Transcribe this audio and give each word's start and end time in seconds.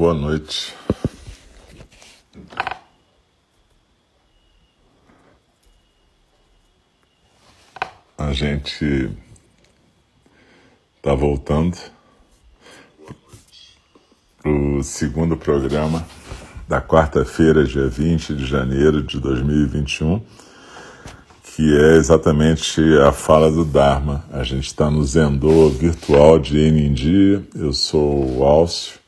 Boa 0.00 0.14
noite. 0.14 0.74
A 8.16 8.32
gente 8.32 9.10
está 10.96 11.14
voltando 11.14 11.76
para 14.42 14.50
o 14.50 14.82
segundo 14.82 15.36
programa 15.36 16.06
da 16.66 16.80
quarta-feira, 16.80 17.62
dia 17.62 17.86
20 17.86 18.36
de 18.36 18.46
janeiro 18.46 19.02
de 19.02 19.20
2021, 19.20 20.22
que 21.44 21.76
é 21.76 21.96
exatamente 21.96 22.80
a 23.06 23.12
fala 23.12 23.52
do 23.52 23.66
Dharma. 23.66 24.24
A 24.32 24.42
gente 24.44 24.64
está 24.64 24.90
no 24.90 25.04
Zendô 25.04 25.68
virtual 25.68 26.38
de 26.38 26.58
Enindi. 26.58 27.46
Eu 27.54 27.74
sou 27.74 28.38
o 28.38 28.44
Alcio 28.44 28.99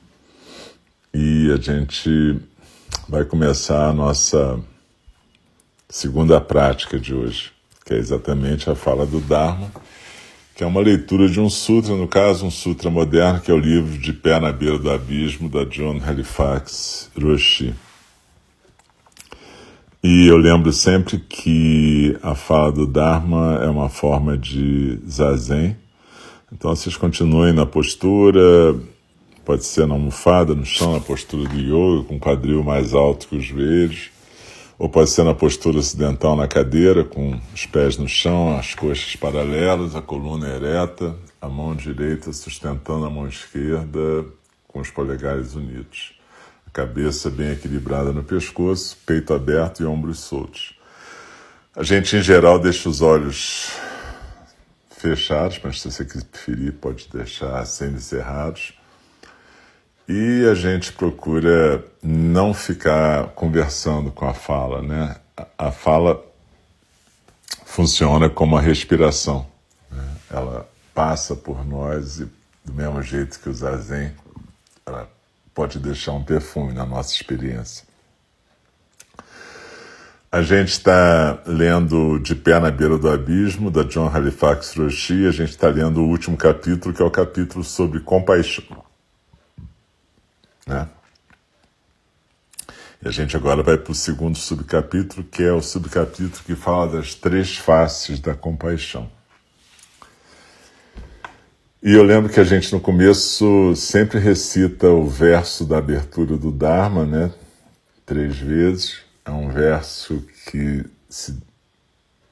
e 1.15 1.53
a 1.53 1.57
gente 1.61 2.39
vai 3.09 3.25
começar 3.25 3.89
a 3.89 3.93
nossa 3.93 4.59
segunda 5.89 6.41
prática 6.41 6.99
de 6.99 7.15
hoje, 7.15 7.53
que 7.85 7.93
é 7.93 7.99
exatamente 7.99 8.71
a 8.71 8.75
fala 8.75 9.05
do 9.05 9.21
Dharma, 9.21 9.71
que 10.55 10.65
é 10.65 10.67
uma 10.67 10.81
leitura 10.81 11.29
de 11.29 11.39
um 11.39 11.51
sutra, 11.51 11.95
no 11.95 12.09
caso, 12.09 12.47
um 12.47 12.51
sutra 12.51 12.89
moderno, 12.89 13.41
que 13.41 13.51
é 13.51 13.55
o 13.55 13.59
livro 13.59 13.99
De 13.99 14.13
Pé 14.13 14.41
na 14.41 14.53
Beira 14.53 14.79
do 14.79 14.91
Abismo, 14.91 15.49
da 15.49 15.65
John 15.65 16.01
Halifax 16.03 17.11
Roshi. 17.21 17.75
E 20.03 20.27
eu 20.27 20.37
lembro 20.37 20.73
sempre 20.73 21.19
que 21.19 22.19
a 22.23 22.35
fala 22.35 22.73
do 22.73 22.87
Dharma 22.87 23.61
é 23.63 23.69
uma 23.69 23.89
forma 23.89 24.37
de 24.37 24.99
zazen. 25.07 25.77
Então 26.51 26.75
vocês 26.75 26.97
continuem 26.97 27.53
na 27.53 27.65
postura, 27.65 28.75
Pode 29.45 29.65
ser 29.65 29.89
na 29.89 29.95
almofada, 29.95 30.55
no 30.55 30.65
chão, 30.65 30.93
na 30.93 31.01
postura 31.01 31.48
do 31.48 31.59
yoga, 31.59 32.07
com 32.07 32.15
o 32.15 32.21
quadril 32.21 32.62
mais 32.62 32.95
alto 32.95 33.27
que 33.27 33.37
os 33.37 33.45
joelhos. 33.45 34.11
Ou 34.79 34.89
pode 34.89 35.11
ser 35.11 35.25
na 35.25 35.35
postura 35.35 35.79
ocidental 35.79 36.37
na 36.37 36.47
cadeira, 36.47 37.05
com 37.05 37.41
os 37.53 37.67
pés 37.67 37.97
no 37.97 38.09
chão, 38.09 38.57
as 38.57 38.75
coxas 38.75 39.17
paralelas, 39.17 39.97
a 39.97 40.03
coluna 40.03 40.48
ereta, 40.48 41.17
a 41.41 41.48
mão 41.48 41.75
direita 41.75 42.33
sustentando 42.33 43.05
a 43.05 43.11
mão 43.11 43.27
esquerda 43.27 44.25
com 44.69 44.81
os 44.81 44.91
polegares 44.91 45.55
unidos. 45.55 46.15
A 46.67 46.70
cabeça 46.70 47.29
bem 47.29 47.51
equilibrada 47.51 48.13
no 48.13 48.23
pescoço, 48.23 48.97
peito 49.05 49.35
aberto 49.35 49.83
e 49.83 49.87
ombros 49.87 50.20
soltos. 50.20 50.75
A 51.75 51.83
gente, 51.83 52.17
em 52.17 52.23
geral, 52.23 52.61
deixa 52.61 52.89
os 52.89 53.03
olhos 53.03 53.73
fechados, 54.91 55.59
mas 55.65 55.81
se 55.81 55.91
você 55.91 56.05
preferir, 56.05 56.75
pode 56.75 57.09
deixar 57.13 57.65
semi-cerrados 57.67 58.75
e 60.08 60.46
a 60.51 60.55
gente 60.55 60.92
procura 60.92 61.85
não 62.02 62.52
ficar 62.52 63.29
conversando 63.29 64.11
com 64.11 64.29
a 64.29 64.35
fala, 64.35 64.83
né? 64.83 65.17
A, 65.57 65.70
fala 65.70 66.23
funciona 67.64 68.29
como 68.29 68.57
a 68.57 68.61
respiração. 68.61 69.46
Né? 69.91 70.05
Ela 70.30 70.68
passa 70.92 71.35
por 71.35 71.64
nós 71.64 72.20
e 72.20 72.29
do 72.64 72.73
mesmo 72.73 73.02
jeito 73.02 73.41
que 73.41 73.48
o 73.48 73.55
zazen, 73.55 74.12
ela 74.85 75.08
pode 75.55 75.79
deixar 75.79 76.12
um 76.12 76.23
perfume 76.23 76.73
na 76.73 76.85
nossa 76.85 77.14
experiência. 77.14 77.85
A 80.30 80.42
gente 80.42 80.68
está 80.68 81.42
lendo 81.46 82.18
De 82.18 82.35
Pé 82.35 82.58
na 82.58 82.70
Beira 82.70 82.96
do 82.96 83.08
Abismo, 83.08 83.70
da 83.70 83.83
John 83.83 84.08
Halifax 84.08 84.74
Roshi. 84.77 85.27
A 85.27 85.30
gente 85.30 85.51
está 85.51 85.68
lendo 85.68 86.01
o 86.01 86.08
último 86.08 86.36
capítulo, 86.36 86.95
que 86.95 87.02
é 87.02 87.05
o 87.05 87.11
capítulo 87.11 87.62
sobre 87.62 88.01
compaixão 88.01 88.64
né? 90.67 90.89
E 93.05 93.08
a 93.08 93.11
gente 93.11 93.36
agora 93.36 93.62
vai 93.62 93.77
para 93.77 93.90
o 93.90 93.95
segundo 93.95 94.39
subcapítulo, 94.39 95.24
que 95.24 95.42
é 95.42 95.52
o 95.52 95.61
subcapítulo 95.61 96.45
que 96.45 96.55
fala 96.55 96.98
das 96.98 97.14
três 97.14 97.56
faces 97.56 98.20
da 98.20 98.33
compaixão. 98.33 99.11
E 101.83 101.95
eu 101.95 102.05
lembro 102.05 102.33
que 102.33 102.39
a 102.39 102.45
gente 102.45 102.73
no 102.73 102.80
começo 102.80 103.74
sempre 103.74 104.20
recita 104.20 104.86
o 104.89 105.05
verso 105.05 105.64
da 105.64 105.78
abertura 105.78 106.36
do 106.36 106.52
Dharma, 106.52 107.05
né? 107.05 107.33
Três 108.06 108.39
vezes. 108.39 108.98
É 109.24 109.33
um 109.33 109.50
verso 109.50 110.24
que 110.48 110.84
se... 111.08 111.36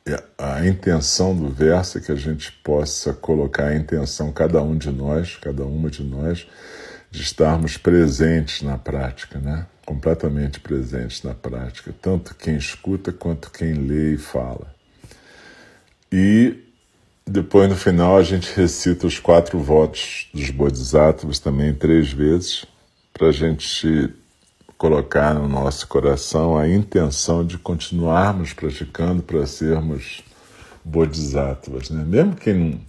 É, 0.07 0.23
a 0.39 0.65
intenção 0.65 1.37
do 1.37 1.49
verso 1.51 1.99
é 1.99 2.01
que 2.01 2.13
a 2.13 2.17
gente 2.17 2.53
possa 2.63 3.13
colocar 3.13 3.65
a 3.65 3.77
intenção, 3.77 4.31
cada 4.31 4.63
um 4.63 4.79
de 4.79 4.91
nós, 4.93 5.37
cada 5.37 5.65
uma 5.65 5.91
de 5.91 6.05
nós, 6.05 6.47
de 7.11 7.23
estarmos 7.23 7.77
presentes 7.77 8.63
na 8.63 8.79
prática, 8.79 9.39
né? 9.39 9.67
completamente 9.85 10.61
presentes 10.61 11.23
na 11.25 11.35
prática, 11.35 11.93
tanto 12.01 12.35
quem 12.37 12.57
escuta 12.57 13.13
quanto 13.13 13.51
quem 13.51 13.73
lê 13.75 14.15
e 14.15 14.19
fala. 14.19 14.73
E 16.13 16.57
depois, 17.27 17.69
no 17.69 17.77
final, 17.77 18.17
a 18.17 18.23
gente 18.23 18.55
recita 18.55 19.07
os 19.07 19.19
quatro 19.19 19.59
votos 19.59 20.29
dos 20.33 20.51
Bodhisattvas 20.51 21.41
também 21.41 21.75
três 21.75 22.13
vezes, 22.13 22.65
para 23.13 23.29
a 23.29 23.33
gente 23.33 24.15
colocar 24.79 25.35
no 25.35 25.49
nosso 25.49 25.87
coração 25.89 26.57
a 26.57 26.69
intenção 26.69 27.45
de 27.45 27.59
continuarmos 27.59 28.53
praticando 28.53 29.23
para 29.23 29.45
sermos 29.47 30.23
Bodhisattvas. 30.85 31.91
Né? 31.91 32.05
Mesmo 32.07 32.35
quem 32.35 32.55
não 32.55 32.81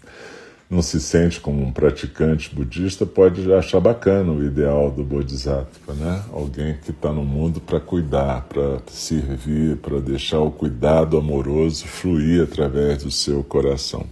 não 0.72 0.82
se 0.82 1.02
sente 1.02 1.42
como 1.42 1.62
um 1.62 1.70
praticante 1.70 2.56
budista 2.56 3.06
pode 3.06 3.52
achar 3.54 3.82
bacana 3.82 4.32
o 4.32 4.42
ideal 4.42 4.90
do 4.90 5.04
Bodhisattva, 5.04 5.94
né? 5.94 6.24
Alguém 6.32 6.78
que 6.78 6.92
está 6.92 7.12
no 7.12 7.26
mundo 7.26 7.59
para 7.59 7.78
cuidar, 7.78 8.44
para 8.44 8.82
servir, 8.88 9.76
para 9.78 10.00
deixar 10.00 10.40
o 10.40 10.50
cuidado 10.50 11.18
amoroso 11.18 11.86
fluir 11.86 12.42
através 12.42 13.04
do 13.04 13.12
seu 13.12 13.44
coração. 13.44 14.06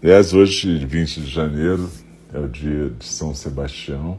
Aliás, 0.00 0.32
hoje, 0.32 0.86
20 0.86 1.22
de 1.22 1.28
janeiro, 1.28 1.90
é 2.32 2.38
o 2.38 2.46
dia 2.46 2.90
de 2.96 3.04
São 3.04 3.34
Sebastião, 3.34 4.16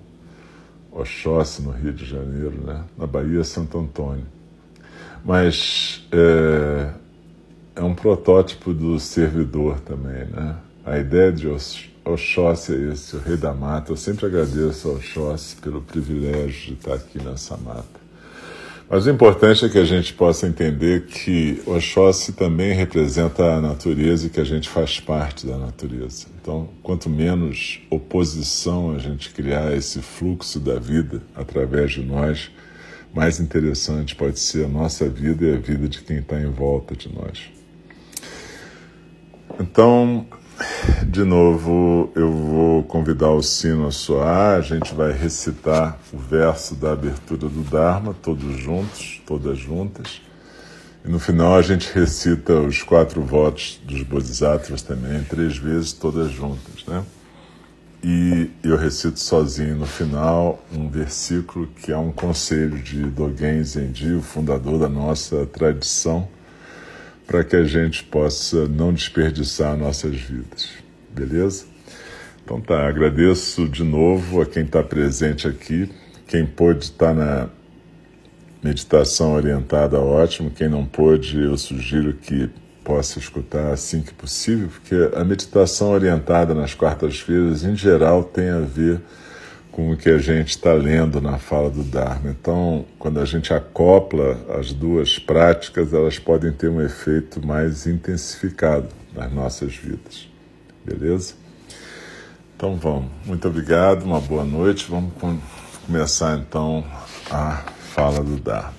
Oxóssi, 0.92 1.62
no 1.62 1.72
Rio 1.72 1.94
de 1.94 2.04
Janeiro, 2.04 2.60
né? 2.66 2.84
na 2.98 3.08
Bahia, 3.08 3.46
Santo 3.46 3.80
Antônio. 3.80 4.26
Mas 5.24 6.06
é, 6.12 6.90
é 7.80 7.84
um 7.84 7.96
protótipo 7.96 8.74
do 8.74 9.00
servidor 9.00 9.80
também, 9.80 10.26
né? 10.26 10.58
A 10.86 11.00
ideia 11.00 11.32
de 11.32 11.48
Oxóssi 12.04 12.74
é 12.74 12.92
esse, 12.92 13.16
o 13.16 13.20
rei 13.20 13.38
da 13.38 13.54
mata. 13.54 13.94
Eu 13.94 13.96
sempre 13.96 14.26
agradeço 14.26 14.90
ao 14.90 14.96
Oxóssi 14.96 15.56
pelo 15.56 15.82
privilégio 15.82 16.68
de 16.68 16.74
estar 16.74 16.96
aqui 16.96 17.24
nessa 17.24 17.56
mata. 17.56 18.00
Mas 18.90 19.06
o 19.06 19.10
importante 19.10 19.64
é 19.64 19.70
que 19.70 19.78
a 19.78 19.86
gente 19.86 20.14
possa 20.14 20.46
entender 20.46 21.06
que 21.06 21.62
Oxóssi 21.66 22.34
também 22.34 22.74
representa 22.74 23.46
a 23.46 23.62
natureza 23.62 24.28
e 24.28 24.30
que 24.30 24.42
a 24.42 24.46
gente 24.46 24.68
faz 24.68 25.00
parte 25.00 25.48
da 25.48 25.56
natureza. 25.56 26.28
Então, 26.42 26.68
quanto 26.84 27.10
menos 27.10 27.80
oposição 27.90 28.94
a 28.94 29.00
gente 29.00 29.30
criar 29.30 29.74
esse 29.74 30.02
fluxo 30.02 30.60
da 30.60 30.78
vida 30.78 31.22
através 31.34 31.92
de 31.92 32.02
nós, 32.02 32.52
mais 33.14 33.40
interessante 33.40 34.18
pode 34.18 34.38
ser 34.38 34.66
a 34.66 34.68
nossa 34.68 35.08
vida 35.08 35.46
e 35.46 35.54
a 35.54 35.58
vida 35.58 35.88
de 35.88 36.02
quem 36.02 36.18
está 36.18 36.38
em 36.42 36.52
volta 36.52 36.94
de 36.94 37.08
nós. 37.14 37.59
Então, 39.60 40.26
de 41.06 41.26
novo, 41.26 42.10
eu 42.16 42.32
vou 42.32 42.84
convidar 42.84 43.32
o 43.32 43.44
sino 43.44 43.88
a 43.88 43.92
soar, 43.92 44.58
a 44.58 44.62
gente 44.62 44.96
vai 44.96 45.12
recitar 45.12 46.00
o 46.14 46.18
verso 46.18 46.76
da 46.76 46.94
abertura 46.94 47.50
do 47.50 47.62
Dharma, 47.70 48.16
todos 48.22 48.58
juntos, 48.58 49.22
todas 49.26 49.58
juntas. 49.58 50.22
E 51.04 51.10
no 51.10 51.20
final 51.20 51.56
a 51.56 51.62
gente 51.62 51.94
recita 51.94 52.54
os 52.54 52.84
quatro 52.84 53.22
votos 53.22 53.82
dos 53.84 54.02
Bodhisattvas 54.04 54.82
também, 54.82 55.24
três 55.24 55.58
vezes, 55.58 55.92
todas 55.92 56.32
juntas, 56.32 56.86
né? 56.88 57.04
E 58.02 58.50
eu 58.64 58.78
recito 58.78 59.20
sozinho 59.20 59.76
no 59.76 59.86
final 59.86 60.64
um 60.74 60.88
versículo 60.88 61.68
que 61.68 61.92
é 61.92 61.98
um 61.98 62.14
conselho 62.14 62.82
de 62.82 63.04
Dogen 63.04 63.62
Zenji, 63.62 64.14
o 64.14 64.22
fundador 64.22 64.80
da 64.80 64.88
nossa 64.88 65.46
tradição, 65.46 66.30
para 67.30 67.44
que 67.44 67.56
a 67.56 67.64
gente 67.64 68.04
possa 68.06 68.68
não 68.68 68.92
desperdiçar 68.92 69.78
nossas 69.78 70.16
vidas. 70.16 70.68
Beleza? 71.14 71.66
Então 72.44 72.60
tá, 72.60 72.88
agradeço 72.88 73.70
de 73.70 73.84
novo 73.84 74.42
a 74.42 74.48
quem 74.48 74.64
está 74.64 74.82
presente 74.82 75.48
aqui. 75.48 75.92
Quem 76.28 76.44
pôde 76.44 76.86
estar 76.86 77.10
tá 77.10 77.14
na 77.14 77.50
meditação 78.64 79.34
orientada, 79.34 80.00
ótimo. 80.00 80.50
Quem 80.50 80.68
não 80.68 80.84
pôde, 80.84 81.40
eu 81.40 81.56
sugiro 81.56 82.14
que 82.14 82.50
possa 82.84 83.20
escutar 83.20 83.74
assim 83.74 84.02
que 84.02 84.12
possível, 84.12 84.68
porque 84.68 84.96
a 85.16 85.24
meditação 85.24 85.92
orientada 85.92 86.56
nas 86.56 86.74
quartas-feiras, 86.74 87.64
em 87.64 87.76
geral, 87.76 88.24
tem 88.24 88.50
a 88.50 88.62
ver 88.62 89.00
com 89.72 89.92
o 89.92 89.98
que 89.98 90.10
a 90.10 90.18
gente 90.18 90.50
está 90.50 90.74
lendo 90.74 91.22
na 91.22 91.38
fala 91.38 91.70
do 91.70 91.84
Dharma. 91.84 92.32
Então, 92.32 92.86
quando 92.98 93.20
a 93.20 93.26
gente 93.26 93.54
acopla 93.54 94.38
as 94.60 94.74
duas 94.74 95.20
práticas, 95.20 95.94
elas 95.94 96.20
podem 96.20 96.52
ter 96.52 96.70
um 96.70 96.82
efeito 96.82 97.46
mais 97.46 97.88
intensificado 97.88 98.88
nas 99.14 99.32
nossas 99.32 99.76
vidas. 99.76 100.28
Beleza? 100.84 101.34
Então 102.56 102.76
vamos. 102.76 103.10
Muito 103.26 103.48
obrigado, 103.48 104.04
uma 104.04 104.20
boa 104.20 104.44
noite. 104.44 104.86
Vamos 104.90 105.14
começar 105.86 106.38
então 106.38 106.84
a 107.32 107.64
fala 107.94 108.22
do 108.22 108.38
Dharma. 108.38 108.79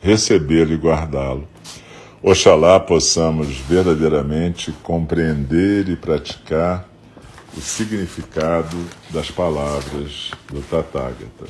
recebê-lo 0.00 0.72
e 0.72 0.76
guardá-lo. 0.76 1.46
Oxalá 2.22 2.78
possamos 2.78 3.48
verdadeiramente 3.56 4.72
compreender 4.82 5.88
e 5.88 5.96
praticar 5.96 6.88
o 7.56 7.60
significado 7.60 8.76
das 9.10 9.30
palavras 9.30 10.30
do 10.52 10.60
Tathagata. 10.62 11.46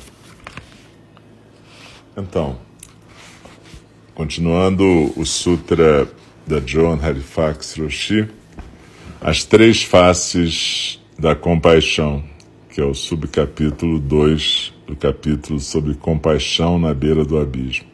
Então, 2.17 2.57
continuando 4.15 5.13
o 5.15 5.25
Sutra 5.25 6.07
da 6.47 6.59
John 6.59 6.99
Halifax 7.01 7.77
Roshi, 7.77 8.27
as 9.19 9.43
três 9.43 9.83
faces 9.83 10.99
da 11.19 11.35
compaixão, 11.35 12.23
que 12.69 12.81
é 12.81 12.83
o 12.83 12.93
subcapítulo 12.93 13.99
2 13.99 14.73
do 14.87 14.95
capítulo 14.95 15.59
sobre 15.59 15.93
compaixão 15.93 16.79
na 16.79 16.93
beira 16.93 17.23
do 17.23 17.37
abismo. 17.37 17.90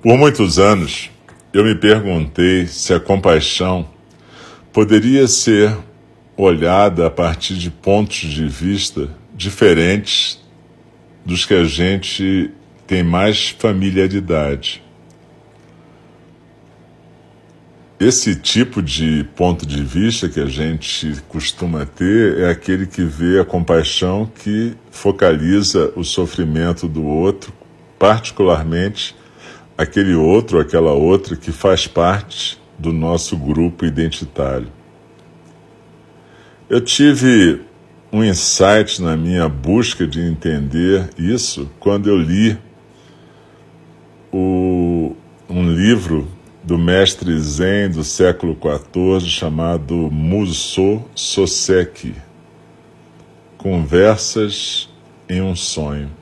Por 0.00 0.16
muitos 0.16 0.60
anos, 0.60 1.10
eu 1.52 1.64
me 1.64 1.74
perguntei 1.74 2.68
se 2.68 2.94
a 2.94 3.00
compaixão 3.00 3.88
poderia 4.72 5.26
ser 5.26 5.76
olhada 6.36 7.08
a 7.08 7.10
partir 7.10 7.54
de 7.54 7.68
pontos 7.68 8.18
de 8.18 8.46
vista 8.46 9.10
diferentes 9.34 10.40
dos 11.26 11.44
que 11.44 11.52
a 11.52 11.64
gente 11.64 12.52
tem 12.86 13.02
mais 13.02 13.48
familiaridade. 13.48 14.84
Esse 17.98 18.36
tipo 18.36 18.80
de 18.80 19.24
ponto 19.34 19.66
de 19.66 19.82
vista 19.82 20.28
que 20.28 20.38
a 20.38 20.46
gente 20.46 21.20
costuma 21.28 21.84
ter 21.84 22.38
é 22.38 22.48
aquele 22.48 22.86
que 22.86 23.02
vê 23.02 23.40
a 23.40 23.44
compaixão 23.44 24.30
que 24.44 24.74
focaliza 24.92 25.92
o 25.96 26.04
sofrimento 26.04 26.86
do 26.86 27.04
outro, 27.04 27.52
particularmente 27.98 29.17
aquele 29.78 30.16
outro, 30.16 30.58
aquela 30.58 30.92
outra 30.92 31.36
que 31.36 31.52
faz 31.52 31.86
parte 31.86 32.60
do 32.76 32.92
nosso 32.92 33.36
grupo 33.36 33.86
identitário. 33.86 34.66
Eu 36.68 36.80
tive 36.80 37.62
um 38.12 38.24
insight 38.24 39.00
na 39.00 39.16
minha 39.16 39.48
busca 39.48 40.04
de 40.04 40.20
entender 40.20 41.08
isso 41.16 41.70
quando 41.78 42.08
eu 42.08 42.16
li 42.18 42.58
o, 44.32 45.14
um 45.48 45.72
livro 45.72 46.26
do 46.64 46.76
mestre 46.76 47.38
Zen 47.38 47.90
do 47.90 48.02
século 48.02 48.58
XIV 48.60 49.30
chamado 49.30 49.94
Muso 50.10 51.04
Soseki 51.14 52.14
Conversas 53.56 54.88
em 55.28 55.40
um 55.40 55.54
Sonho. 55.54 56.17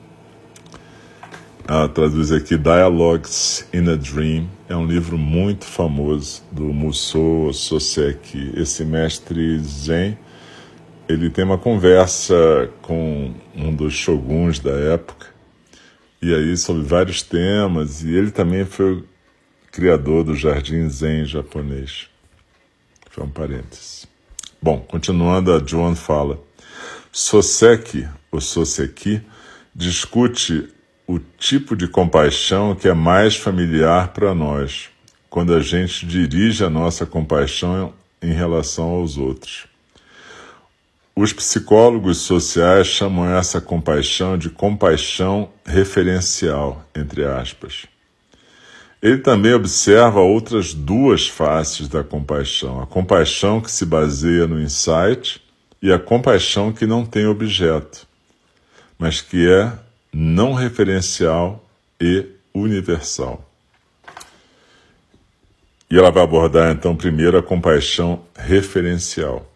Ela 1.69 1.89
traduz 1.89 2.31
aqui 2.31 2.57
Dialogues 2.57 3.67
in 3.73 3.89
a 3.89 3.95
Dream. 3.95 4.49
É 4.69 4.75
um 4.77 4.87
livro 4.87 5.17
muito 5.17 5.65
famoso 5.65 6.41
do 6.49 6.63
Musou 6.63 7.51
Soseki. 7.51 8.53
Esse 8.55 8.85
mestre 8.85 9.59
Zen, 9.59 10.17
ele 11.09 11.29
tem 11.29 11.43
uma 11.43 11.57
conversa 11.57 12.71
com 12.81 13.33
um 13.53 13.75
dos 13.75 13.93
shoguns 13.93 14.59
da 14.59 14.71
época, 14.71 15.27
e 16.21 16.33
aí 16.33 16.55
sobre 16.55 16.83
vários 16.83 17.21
temas, 17.21 18.01
e 18.01 18.15
ele 18.15 18.31
também 18.31 18.63
foi 18.63 18.93
o 18.93 19.05
criador 19.69 20.23
do 20.23 20.35
Jardim 20.35 20.87
Zen 20.87 21.25
japonês. 21.25 22.07
Foi 23.11 23.25
um 23.25 23.29
parênteses. 23.29 24.07
Bom, 24.61 24.79
continuando, 24.79 25.53
a 25.53 25.61
Joan 25.61 25.95
fala, 25.95 26.39
Soseki, 27.11 28.07
ou 28.31 28.39
Soseki, 28.39 29.21
discute 29.75 30.76
o 31.07 31.19
tipo 31.19 31.73
de 31.73 31.87
compaixão 31.87 32.75
que 32.75 32.89
é 32.89 32.93
mais 32.93 33.37
familiar 33.37 34.09
para 34.09 34.35
nós, 34.35 34.89
quando 35.29 35.53
a 35.53 35.61
gente 35.61 36.05
dirige 36.05 36.65
a 36.65 36.69
nossa 36.69 37.05
compaixão 37.05 37.93
em 38.21 38.33
relação 38.33 38.89
aos 38.89 39.17
outros. 39.17 39.67
Os 41.15 41.31
psicólogos 41.31 42.17
sociais 42.17 42.87
chamam 42.87 43.27
essa 43.27 43.61
compaixão 43.61 44.37
de 44.37 44.49
compaixão 44.49 45.49
referencial, 45.65 46.85
entre 46.93 47.23
aspas. 47.23 47.85
Ele 49.01 49.19
também 49.19 49.53
observa 49.53 50.19
outras 50.19 50.73
duas 50.73 51.27
faces 51.27 51.87
da 51.87 52.03
compaixão: 52.03 52.81
a 52.81 52.85
compaixão 52.85 53.61
que 53.61 53.71
se 53.71 53.85
baseia 53.85 54.45
no 54.45 54.59
insight 54.59 55.41
e 55.81 55.91
a 55.91 55.97
compaixão 55.97 56.73
que 56.73 56.85
não 56.85 57.05
tem 57.05 57.25
objeto, 57.25 58.05
mas 58.99 59.21
que 59.21 59.47
é 59.49 59.71
não 60.13 60.53
referencial 60.53 61.63
e 61.99 62.25
universal. 62.53 63.43
E 65.89 65.97
ela 65.97 66.11
vai 66.11 66.23
abordar 66.23 66.71
então 66.71 66.95
primeiro 66.95 67.37
a 67.37 67.43
compaixão 67.43 68.25
referencial. 68.35 69.49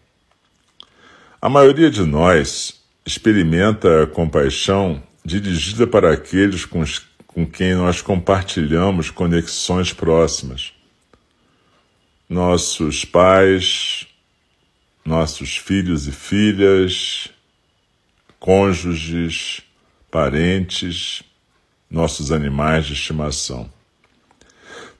A 1.40 1.48
maioria 1.48 1.90
de 1.90 2.02
nós 2.02 2.80
experimenta 3.04 4.04
a 4.04 4.06
compaixão 4.06 5.02
dirigida 5.24 5.86
para 5.86 6.12
aqueles 6.12 6.64
com, 6.64 6.80
os, 6.80 7.00
com 7.26 7.46
quem 7.46 7.74
nós 7.74 8.00
compartilhamos 8.00 9.10
conexões 9.10 9.92
próximas. 9.92 10.72
Nossos 12.28 13.04
pais, 13.04 14.06
nossos 15.04 15.56
filhos 15.56 16.06
e 16.06 16.12
filhas, 16.12 17.28
cônjuges, 18.38 19.62
parentes, 20.12 21.22
nossos 21.90 22.30
animais 22.30 22.84
de 22.84 22.92
estimação. 22.92 23.68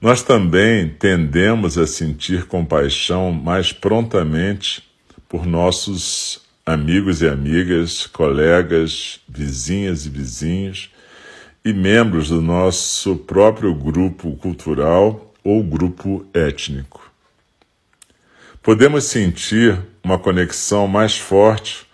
Nós 0.01 0.23
também 0.23 0.89
tendemos 0.89 1.77
a 1.77 1.85
sentir 1.85 2.47
compaixão 2.47 3.31
mais 3.31 3.71
prontamente 3.71 4.83
por 5.29 5.45
nossos 5.45 6.41
amigos 6.65 7.21
e 7.21 7.27
amigas, 7.27 8.07
colegas, 8.07 9.19
vizinhas 9.29 10.07
e 10.07 10.09
vizinhos 10.09 10.89
e 11.63 11.71
membros 11.71 12.29
do 12.29 12.41
nosso 12.41 13.15
próprio 13.15 13.73
grupo 13.73 14.35
cultural 14.37 15.31
ou 15.43 15.63
grupo 15.63 16.25
étnico. 16.33 17.11
Podemos 18.63 19.03
sentir 19.03 19.79
uma 20.03 20.17
conexão 20.17 20.87
mais 20.87 21.17
forte 21.17 21.85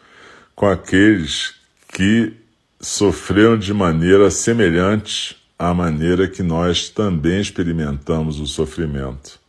com 0.55 0.67
aqueles 0.67 1.55
que 1.93 2.38
sofreram 2.79 3.57
de 3.57 3.74
maneira 3.74 4.31
semelhante 4.31 5.38
à 5.57 5.74
maneira 5.74 6.27
que 6.27 6.41
nós 6.41 6.89
também 6.89 7.41
experimentamos 7.41 8.39
o 8.39 8.48
sofrimento. 8.48 9.39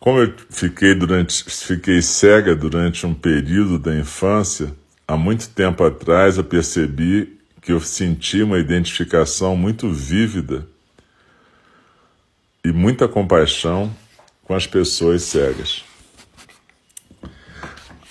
Como 0.00 0.18
eu 0.18 0.34
fiquei 0.48 0.94
durante 0.94 1.44
fiquei 1.44 2.00
cega 2.00 2.56
durante 2.56 3.06
um 3.06 3.14
período 3.14 3.78
da 3.78 3.94
infância, 3.94 4.74
há 5.06 5.16
muito 5.16 5.50
tempo 5.50 5.84
atrás 5.84 6.38
eu 6.38 6.44
percebi 6.44 7.38
que 7.60 7.70
eu 7.70 7.80
senti 7.80 8.42
uma 8.42 8.58
identificação 8.58 9.54
muito 9.54 9.90
vívida 9.90 10.66
e 12.64 12.72
muita 12.72 13.06
compaixão 13.06 13.94
com 14.42 14.54
as 14.54 14.66
pessoas 14.66 15.22
cegas. 15.22 15.84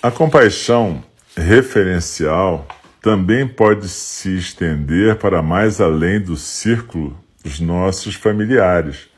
A 0.02 0.12
compaixão 0.12 1.04
referencial 1.36 2.68
também 3.02 3.48
pode 3.48 3.88
se 3.88 4.38
estender 4.38 5.16
para 5.16 5.42
mais 5.42 5.80
além 5.80 6.20
do 6.20 6.36
círculo 6.36 7.18
dos 7.44 7.60
nossos 7.60 8.16
familiares, 8.16 9.10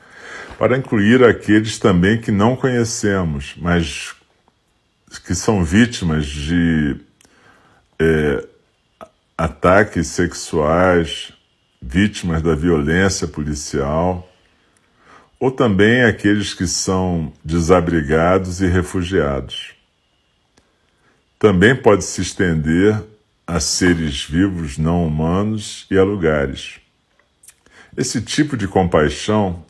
para 0.57 0.77
incluir 0.77 1.23
aqueles 1.23 1.79
também 1.79 2.21
que 2.21 2.31
não 2.31 2.55
conhecemos, 2.55 3.55
mas 3.57 4.13
que 5.25 5.33
são 5.33 5.63
vítimas 5.63 6.25
de 6.27 6.95
é, 7.99 8.47
ataques 9.37 10.07
sexuais, 10.07 11.33
vítimas 11.81 12.41
da 12.43 12.53
violência 12.53 13.27
policial, 13.27 14.29
ou 15.39 15.49
também 15.49 16.03
aqueles 16.03 16.53
que 16.53 16.67
são 16.67 17.33
desabrigados 17.43 18.61
e 18.61 18.67
refugiados. 18.67 19.80
Também 21.41 21.75
pode 21.75 22.03
se 22.03 22.21
estender 22.21 23.01
a 23.47 23.59
seres 23.59 24.23
vivos 24.23 24.77
não 24.77 25.07
humanos 25.07 25.87
e 25.89 25.97
a 25.97 26.03
lugares. 26.03 26.79
Esse 27.97 28.21
tipo 28.21 28.55
de 28.55 28.67
compaixão 28.67 29.65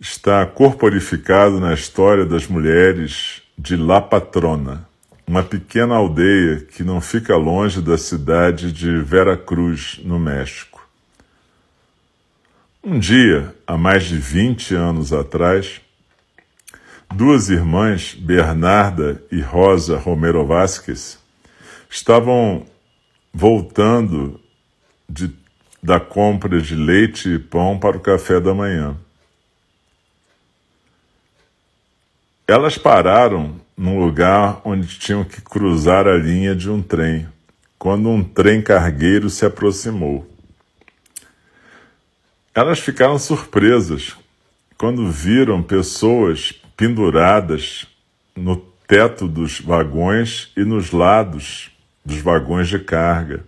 está 0.00 0.46
corporificado 0.46 1.60
na 1.60 1.74
história 1.74 2.24
das 2.24 2.46
mulheres 2.46 3.42
de 3.58 3.76
La 3.76 4.00
Patrona, 4.00 4.88
uma 5.26 5.42
pequena 5.42 5.96
aldeia 5.96 6.60
que 6.60 6.82
não 6.82 6.98
fica 6.98 7.36
longe 7.36 7.82
da 7.82 7.98
cidade 7.98 8.72
de 8.72 9.02
Vera 9.02 9.36
Cruz, 9.36 10.00
no 10.02 10.18
México. 10.18 10.88
Um 12.82 12.98
dia, 12.98 13.54
há 13.66 13.76
mais 13.76 14.04
de 14.04 14.16
20 14.16 14.74
anos 14.74 15.12
atrás, 15.12 15.82
duas 17.12 17.50
irmãs, 17.50 18.14
Bernarda 18.14 19.22
e 19.30 19.40
Rosa 19.40 19.98
Romero 19.98 20.46
Vasquez, 20.46 21.18
estavam 21.88 22.64
voltando 23.32 24.40
de, 25.08 25.34
da 25.82 25.98
compra 25.98 26.60
de 26.60 26.74
leite 26.74 27.28
e 27.28 27.38
pão 27.38 27.78
para 27.78 27.96
o 27.96 28.00
café 28.00 28.40
da 28.40 28.54
manhã. 28.54 28.96
Elas 32.46 32.78
pararam 32.78 33.60
num 33.76 33.98
lugar 33.98 34.60
onde 34.64 34.98
tinham 34.98 35.24
que 35.24 35.40
cruzar 35.40 36.06
a 36.06 36.16
linha 36.16 36.54
de 36.54 36.70
um 36.70 36.82
trem, 36.82 37.28
quando 37.78 38.08
um 38.08 38.22
trem 38.22 38.62
cargueiro 38.62 39.30
se 39.30 39.44
aproximou. 39.44 40.28
Elas 42.54 42.80
ficaram 42.80 43.18
surpresas 43.18 44.16
quando 44.76 45.10
viram 45.10 45.62
pessoas 45.62 46.59
penduradas 46.80 47.86
no 48.34 48.56
teto 48.56 49.28
dos 49.28 49.60
vagões 49.60 50.50
e 50.56 50.64
nos 50.64 50.92
lados 50.92 51.70
dos 52.02 52.16
vagões 52.16 52.68
de 52.68 52.78
carga. 52.78 53.44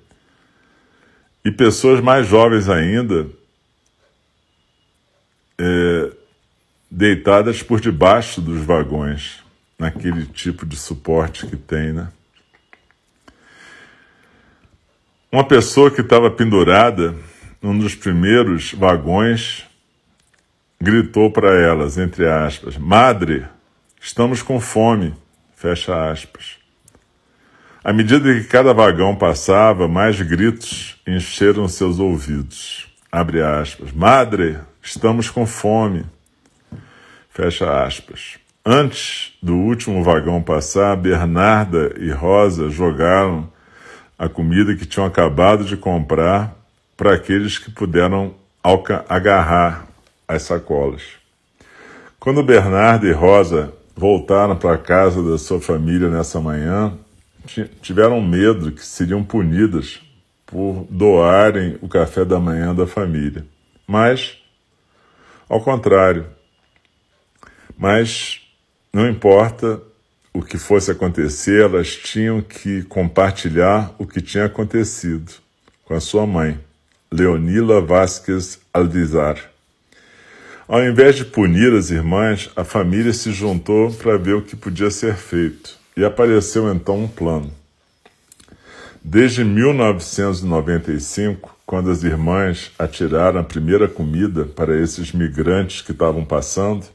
E 1.43 1.51
pessoas 1.51 1.99
mais 2.03 2.27
jovens 2.27 2.69
ainda, 2.69 3.27
é, 5.59 6.13
deitadas 6.91 7.63
por 7.63 7.81
debaixo 7.81 8.39
dos 8.43 8.63
vagões, 8.67 9.43
naquele 9.79 10.27
tipo 10.27 10.67
de 10.67 10.77
suporte 10.77 11.47
que 11.47 11.57
tem, 11.57 11.91
né? 11.91 12.13
Uma 15.33 15.49
pessoa 15.49 15.91
que 15.91 16.03
estava 16.03 16.31
pendurada 16.31 17.17
num 17.63 17.79
dos 17.79 17.95
primeiros 17.95 18.75
vagões 18.75 19.65
gritou 20.83 21.31
para 21.31 21.55
elas, 21.55 21.97
entre 21.97 22.29
aspas, 22.29 22.77
Madre, 22.77 23.47
estamos 24.01 24.43
com 24.43 24.59
fome, 24.59 25.15
fecha 25.55 26.11
aspas. 26.11 26.57
À 27.85 27.93
medida 27.93 28.35
que 28.35 28.45
cada 28.49 28.75
vagão 28.75 29.15
passava, 29.15 29.87
mais 29.87 30.21
gritos 30.21 31.01
encheram 31.07 31.69
seus 31.69 32.01
ouvidos. 32.01 32.89
Abre 33.13 33.43
aspas. 33.43 33.93
Madre, 33.93 34.59
estamos 34.83 35.31
com 35.31 35.47
fome. 35.47 36.05
Fecha 37.31 37.85
aspas. 37.85 38.39
Antes 38.67 39.35
do 39.41 39.55
último 39.55 40.03
vagão 40.03 40.43
passar, 40.43 40.97
Bernarda 40.97 41.95
e 41.99 42.11
Rosa 42.11 42.71
jogaram 42.71 43.49
a 44.19 44.29
comida 44.29 44.75
que 44.75 44.87
tinham 44.87 45.07
acabado 45.07 45.65
de 45.65 45.77
comprar 45.77 46.57
para 46.97 47.15
aqueles 47.15 47.59
que 47.59 47.71
puderam 47.71 48.35
agarrar 49.09 49.92
as 50.35 50.43
sacolas. 50.43 51.03
Quando 52.19 52.43
Bernarda 52.43 53.07
e 53.07 53.13
Rosa 53.13 53.73
voltaram 53.97 54.57
para 54.57 54.75
a 54.75 54.79
casa 54.79 55.23
da 55.23 55.37
sua 55.37 55.61
família 55.61 56.09
nessa 56.09 56.41
manhã, 56.41 56.97
tiveram 57.81 58.21
medo 58.21 58.73
que 58.73 58.85
seriam 58.85 59.23
punidas 59.23 60.01
por 60.47 60.87
doarem 60.89 61.79
o 61.81 61.89
café 61.89 62.25
da 62.25 62.39
manhã 62.39 62.75
da 62.75 62.87
família. 62.87 63.45
Mas, 63.87 64.39
ao 65.49 65.61
contrário, 65.61 66.27
mas 67.77 68.41
não 68.93 69.09
importa 69.09 69.81
o 70.33 70.43
que 70.43 70.57
fosse 70.57 70.91
acontecer, 70.91 71.63
elas 71.63 71.95
tinham 71.95 72.41
que 72.41 72.83
compartilhar 72.85 73.95
o 73.99 74.07
que 74.07 74.23
tinha 74.23 74.47
acontecido 74.47 75.33
com 75.85 75.95
a 75.95 76.01
sua 76.01 76.27
mãe, 76.27 76.59
Leonila 77.11 77.81
Vasquez 77.81 78.61
Aldizar. 78.73 79.52
Ao 80.73 80.83
invés 80.83 81.15
de 81.17 81.25
punir 81.27 81.75
as 81.75 81.91
irmãs, 81.91 82.49
a 82.57 82.65
família 82.65 83.13
se 83.13 83.31
juntou 83.31 83.93
para 83.93 84.17
ver 84.17 84.37
o 84.37 84.41
que 84.41 84.57
podia 84.57 84.91
ser 84.91 85.17
feito. 85.17 85.77
E 85.95 86.03
apareceu 86.03 86.73
então 86.73 87.05
um 87.05 87.07
plano. 87.07 87.53
Desde 89.05 89.45
1995, 89.45 91.55
quando 91.67 91.91
as 91.91 92.03
irmãs 92.05 92.73
atiraram 92.79 93.41
a 93.41 93.45
primeira 93.45 93.87
comida 93.87 94.47
para 94.47 94.81
esses 94.81 95.13
migrantes 95.13 95.83
que 95.83 95.93
estavam 95.93 96.25
passando, 96.25 96.87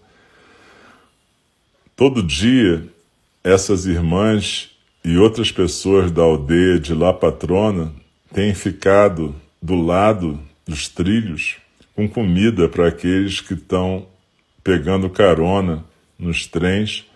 todo 1.95 2.23
dia 2.23 2.83
essas 3.43 3.85
irmãs 3.85 4.71
e 5.05 5.19
outras 5.19 5.51
pessoas 5.51 6.09
da 6.09 6.23
aldeia 6.23 6.79
de 6.79 6.95
La 6.95 7.13
Patrona 7.13 7.93
têm 8.33 8.55
ficado 8.55 9.35
do 9.61 9.75
lado 9.75 10.39
dos 10.65 10.87
trilhos 10.87 11.57
com 11.97 12.07
comida 12.07 12.69
para 12.69 12.89
aqueles 12.89 13.41
que 13.41 13.55
estão 13.55 14.07
pegando 14.63 15.09
carona 15.09 15.83
nos 16.17 16.45
trens 16.45 17.07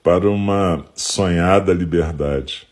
para 0.00 0.30
uma 0.30 0.84
sonhada 0.94 1.72
liberdade. 1.72 2.68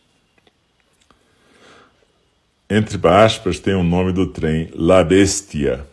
Entre 2.70 3.04
aspas 3.08 3.58
tem 3.58 3.74
o 3.74 3.82
nome 3.82 4.12
do 4.12 4.28
trem, 4.28 4.70
La 4.76 5.02
Bestia, 5.02 5.84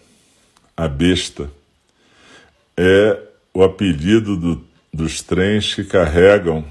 a 0.75 0.87
besta. 0.87 1.49
É 2.77 3.19
o 3.51 3.63
apelido 3.63 4.37
do, 4.37 4.63
dos 4.93 5.23
trens 5.23 5.73
que 5.73 5.83
carregam 5.83 6.63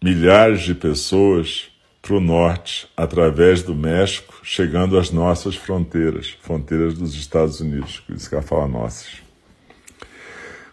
milhares 0.00 0.62
de 0.62 0.72
pessoas 0.72 1.69
para 2.02 2.14
o 2.14 2.20
norte, 2.20 2.88
através 2.96 3.62
do 3.62 3.74
México, 3.74 4.40
chegando 4.42 4.98
às 4.98 5.10
nossas 5.10 5.54
fronteiras, 5.54 6.36
fronteiras 6.42 6.94
dos 6.94 7.14
Estados 7.14 7.60
Unidos, 7.60 8.00
por 8.00 8.16
isso 8.16 8.28
que 8.28 8.34
ela 8.34 8.42
fala 8.42 8.66
nossas. 8.66 9.22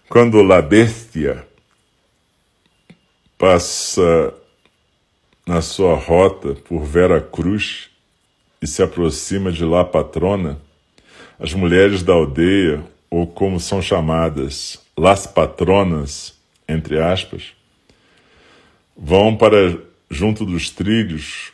Quando 0.10 0.42
La 0.42 0.62
Bestia 0.62 1.46
passa 3.38 4.34
na 5.46 5.62
sua 5.62 5.96
rota 5.96 6.56
por 6.56 6.84
Vera 6.84 7.22
Cruz 7.22 7.90
e 8.62 8.68
se 8.68 8.82
aproxima 8.82 9.52
de 9.52 9.64
La 9.66 9.84
Patrona, 9.84 10.60
as 11.40 11.54
mulheres 11.54 12.04
da 12.04 12.14
aldeia, 12.14 12.84
ou 13.10 13.28
como 13.28 13.60
são 13.60 13.82
chamadas, 13.82 14.82
Las 14.98 15.28
Patronas, 15.28 16.38
entre 16.68 17.00
aspas, 17.00 17.54
vão 18.98 19.36
para 19.36 19.87
junto 20.10 20.46
dos 20.46 20.70
trilhos 20.70 21.52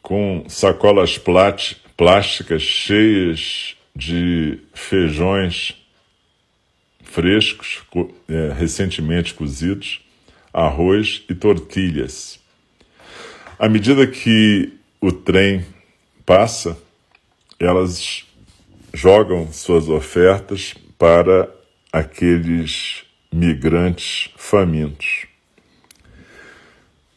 com 0.00 0.44
sacolas 0.48 1.18
plásticas 1.18 2.62
cheias 2.62 3.76
de 3.94 4.58
feijões 4.74 5.76
frescos, 7.02 7.82
é, 8.28 8.52
recentemente 8.54 9.34
cozidos, 9.34 10.00
arroz 10.52 11.22
e 11.28 11.34
tortilhas. 11.34 12.40
À 13.58 13.68
medida 13.68 14.06
que 14.06 14.72
o 15.00 15.12
trem 15.12 15.64
passa, 16.24 16.76
elas 17.58 18.24
jogam 18.94 19.52
suas 19.52 19.88
ofertas 19.88 20.74
para 20.98 21.48
aqueles 21.92 23.04
migrantes 23.32 24.30
famintos. 24.36 25.31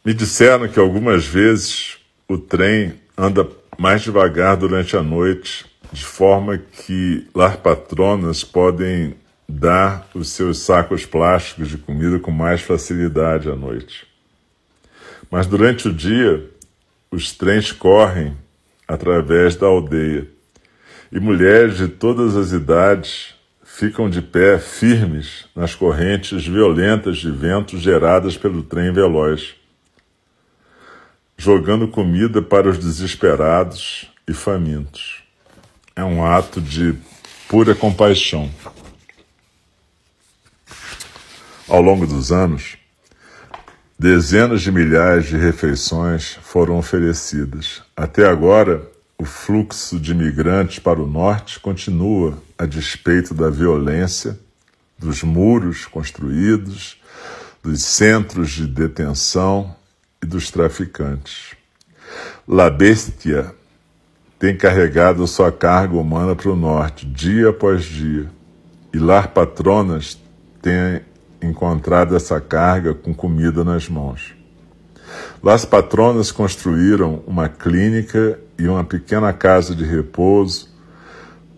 Me 0.05 0.13
disseram 0.13 0.67
que 0.67 0.79
algumas 0.79 1.25
vezes 1.25 1.97
o 2.27 2.37
trem 2.37 2.93
anda 3.17 3.49
mais 3.75 4.03
devagar 4.03 4.55
durante 4.55 4.95
a 4.95 5.01
noite, 5.01 5.65
de 5.91 6.05
forma 6.05 6.59
que 6.59 7.27
las 7.33 7.55
patronas 7.55 8.43
podem 8.43 9.15
dar 9.49 10.07
os 10.13 10.29
seus 10.29 10.59
sacos 10.59 11.07
plásticos 11.07 11.69
de 11.69 11.79
comida 11.79 12.19
com 12.19 12.29
mais 12.29 12.61
facilidade 12.61 13.49
à 13.49 13.55
noite. 13.55 14.05
Mas 15.31 15.47
durante 15.47 15.87
o 15.87 15.93
dia, 15.93 16.51
os 17.09 17.31
trens 17.31 17.71
correm 17.71 18.37
através 18.87 19.55
da 19.55 19.65
aldeia 19.65 20.27
e 21.11 21.19
mulheres 21.19 21.77
de 21.77 21.87
todas 21.87 22.35
as 22.35 22.51
idades 22.51 23.33
ficam 23.63 24.07
de 24.07 24.21
pé 24.21 24.59
firmes 24.59 25.47
nas 25.55 25.73
correntes 25.73 26.45
violentas 26.45 27.17
de 27.17 27.31
vento 27.31 27.75
geradas 27.79 28.37
pelo 28.37 28.61
trem 28.61 28.93
veloz, 28.93 29.55
jogando 31.37 31.87
comida 31.87 32.41
para 32.41 32.69
os 32.69 32.77
desesperados 32.77 34.09
e 34.27 34.33
famintos. 34.33 35.23
É 35.95 36.03
um 36.03 36.25
ato 36.25 36.61
de 36.61 36.95
pura 37.47 37.75
compaixão. 37.75 38.49
Ao 41.67 41.81
longo 41.81 42.05
dos 42.05 42.31
anos, 42.31 42.77
dezenas 43.97 44.61
de 44.61 44.71
milhares 44.71 45.25
de 45.25 45.37
refeições 45.37 46.37
foram 46.41 46.77
oferecidas. 46.77 47.81
Até 47.95 48.27
agora, 48.27 48.89
o 49.17 49.25
fluxo 49.25 49.99
de 49.99 50.11
imigrantes 50.11 50.79
para 50.79 51.01
o 51.01 51.07
norte 51.07 51.59
continua 51.59 52.37
a 52.57 52.65
despeito 52.65 53.33
da 53.33 53.49
violência, 53.49 54.39
dos 54.97 55.23
muros 55.23 55.85
construídos, 55.85 56.97
dos 57.63 57.83
centros 57.83 58.51
de 58.51 58.67
detenção 58.67 59.75
e 60.25 60.27
dos 60.27 60.49
traficantes. 60.49 61.55
La 62.47 62.69
Bestia 62.69 63.53
tem 64.39 64.57
carregado 64.57 65.25
sua 65.27 65.51
carga 65.51 65.95
humana 65.95 66.35
para 66.35 66.51
o 66.51 66.55
norte, 66.55 67.05
dia 67.05 67.49
após 67.49 67.83
dia, 67.83 68.29
e 68.91 68.97
Lar 68.97 69.29
Patronas 69.29 70.19
tem 70.61 71.01
encontrado 71.41 72.15
essa 72.15 72.41
carga 72.41 72.93
com 72.93 73.13
comida 73.13 73.63
nas 73.63 73.87
mãos. 73.87 74.33
Las 75.43 75.63
patronas 75.63 76.31
construíram 76.31 77.23
uma 77.27 77.47
clínica 77.47 78.39
e 78.57 78.67
uma 78.67 78.83
pequena 78.83 79.31
casa 79.31 79.75
de 79.75 79.85
repouso 79.85 80.73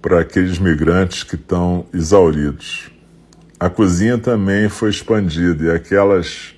para 0.01 0.19
aqueles 0.19 0.59
migrantes 0.59 1.23
que 1.23 1.35
estão 1.35 1.85
exauridos. 1.93 2.91
A 3.57 3.69
cozinha 3.69 4.17
também 4.17 4.67
foi 4.67 4.89
expandida 4.89 5.65
e 5.65 5.71
aquelas 5.71 6.56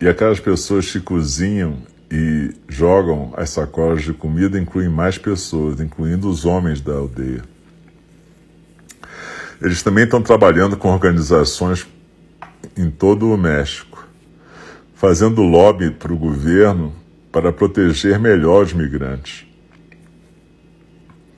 e 0.00 0.08
aquelas 0.08 0.38
pessoas 0.38 0.90
que 0.90 1.00
cozinham 1.00 1.78
e 2.10 2.54
jogam 2.68 3.32
as 3.36 3.50
sacolas 3.50 4.02
de 4.02 4.12
comida 4.12 4.58
incluem 4.58 4.88
mais 4.88 5.18
pessoas, 5.18 5.80
incluindo 5.80 6.28
os 6.28 6.44
homens 6.44 6.80
da 6.80 6.94
aldeia. 6.94 7.42
Eles 9.60 9.82
também 9.82 10.04
estão 10.04 10.22
trabalhando 10.22 10.76
com 10.76 10.88
organizações 10.88 11.86
em 12.76 12.90
todo 12.90 13.28
o 13.28 13.36
México, 13.36 14.06
fazendo 14.94 15.42
lobby 15.42 15.90
para 15.90 16.12
o 16.12 16.16
governo 16.16 16.94
para 17.32 17.52
proteger 17.52 18.18
melhor 18.18 18.64
os 18.64 18.72
migrantes. 18.72 19.46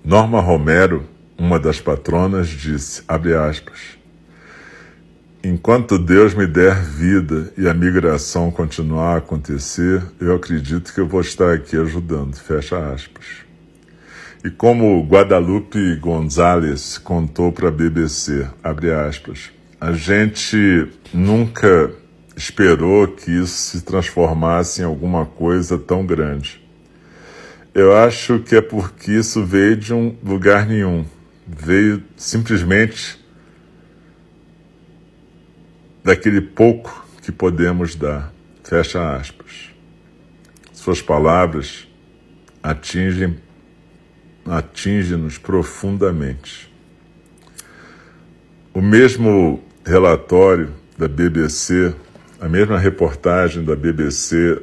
Norma 0.05 0.41
Romero, 0.41 1.05
uma 1.37 1.59
das 1.59 1.81
patronas, 1.81 2.49
disse, 2.49 3.03
abre 3.09 3.35
aspas, 3.35 4.00
Enquanto 5.43 5.99
Deus 5.99 6.35
me 6.35 6.47
der 6.47 6.75
vida 6.83 7.51
e 7.57 7.67
a 7.67 7.73
migração 7.73 8.51
continuar 8.51 9.15
a 9.15 9.17
acontecer, 9.17 10.03
eu 10.21 10.35
acredito 10.35 10.93
que 10.93 11.01
eu 11.01 11.09
vou 11.09 11.23
estar 11.23 11.55
aqui 11.55 11.79
ajudando, 11.79 12.37
fecha 12.37 12.93
aspas. 12.93 13.25
E 14.45 14.51
como 14.51 15.03
Guadalupe 15.03 15.97
Gonzalez 15.97 16.99
contou 16.99 17.51
para 17.53 17.69
a 17.69 17.71
BBC, 17.71 18.47
abre 18.63 18.93
aspas, 18.93 19.51
a 19.81 19.93
gente 19.93 20.87
nunca 21.11 21.91
esperou 22.37 23.09
que 23.09 23.31
isso 23.31 23.71
se 23.71 23.81
transformasse 23.81 24.83
em 24.83 24.85
alguma 24.85 25.25
coisa 25.25 25.79
tão 25.79 26.05
grande. 26.05 26.63
Eu 27.75 27.97
acho 27.97 28.41
que 28.41 28.57
é 28.57 28.61
porque 28.61 29.13
isso 29.13 29.43
veio 29.43 29.75
de 29.75 29.95
um 29.95 30.15
lugar 30.23 30.67
nenhum. 30.67 31.07
Veio 31.47 32.03
simplesmente 32.15 33.20
daquele 36.03 36.41
pouco 36.41 37.07
que 37.23 37.31
podemos 37.31 37.95
dar. 37.95 38.33
Fecha 38.65 39.17
aspas. 39.17 39.71
Suas 40.73 41.03
palavras 41.03 41.89
atingem 42.63 43.39
atingem-nos 44.47 45.39
profundamente. 45.39 46.71
O 48.73 48.81
mesmo 48.81 49.63
relatório 49.85 50.73
da 50.97 51.07
BBC, 51.07 51.95
a 52.41 52.49
mesma 52.49 52.79
reportagem 52.79 53.65
da 53.65 53.77
BBC 53.77 54.61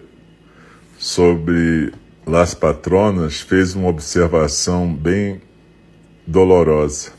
sobre 0.98 1.94
Las 2.26 2.54
Patronas 2.54 3.40
fez 3.42 3.76
uma 3.76 3.88
observação 3.90 4.94
bem 4.94 5.42
dolorosa. 6.26 7.12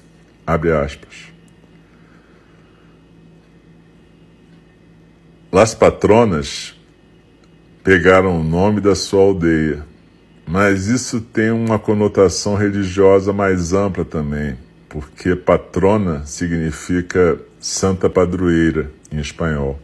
Abre 0.47 0.73
aspas. 0.73 1.28
Las 5.51 5.75
Patronas 5.75 6.79
pegaram 7.83 8.39
o 8.39 8.45
nome 8.45 8.83
da 8.83 8.95
sua 8.95 9.23
aldeia, 9.23 9.83
mas 10.47 10.89
isso 10.89 11.23
tem 11.23 11.51
uma 11.51 11.79
conotação 11.79 12.55
religiosa 12.55 13.33
mais 13.33 13.73
ampla 13.73 14.05
também, 14.05 14.59
porque 14.91 15.35
patrona 15.35 16.23
significa 16.27 17.41
santa 17.59 18.11
padroeira 18.11 18.91
em 19.11 19.19
espanhol. 19.21 19.81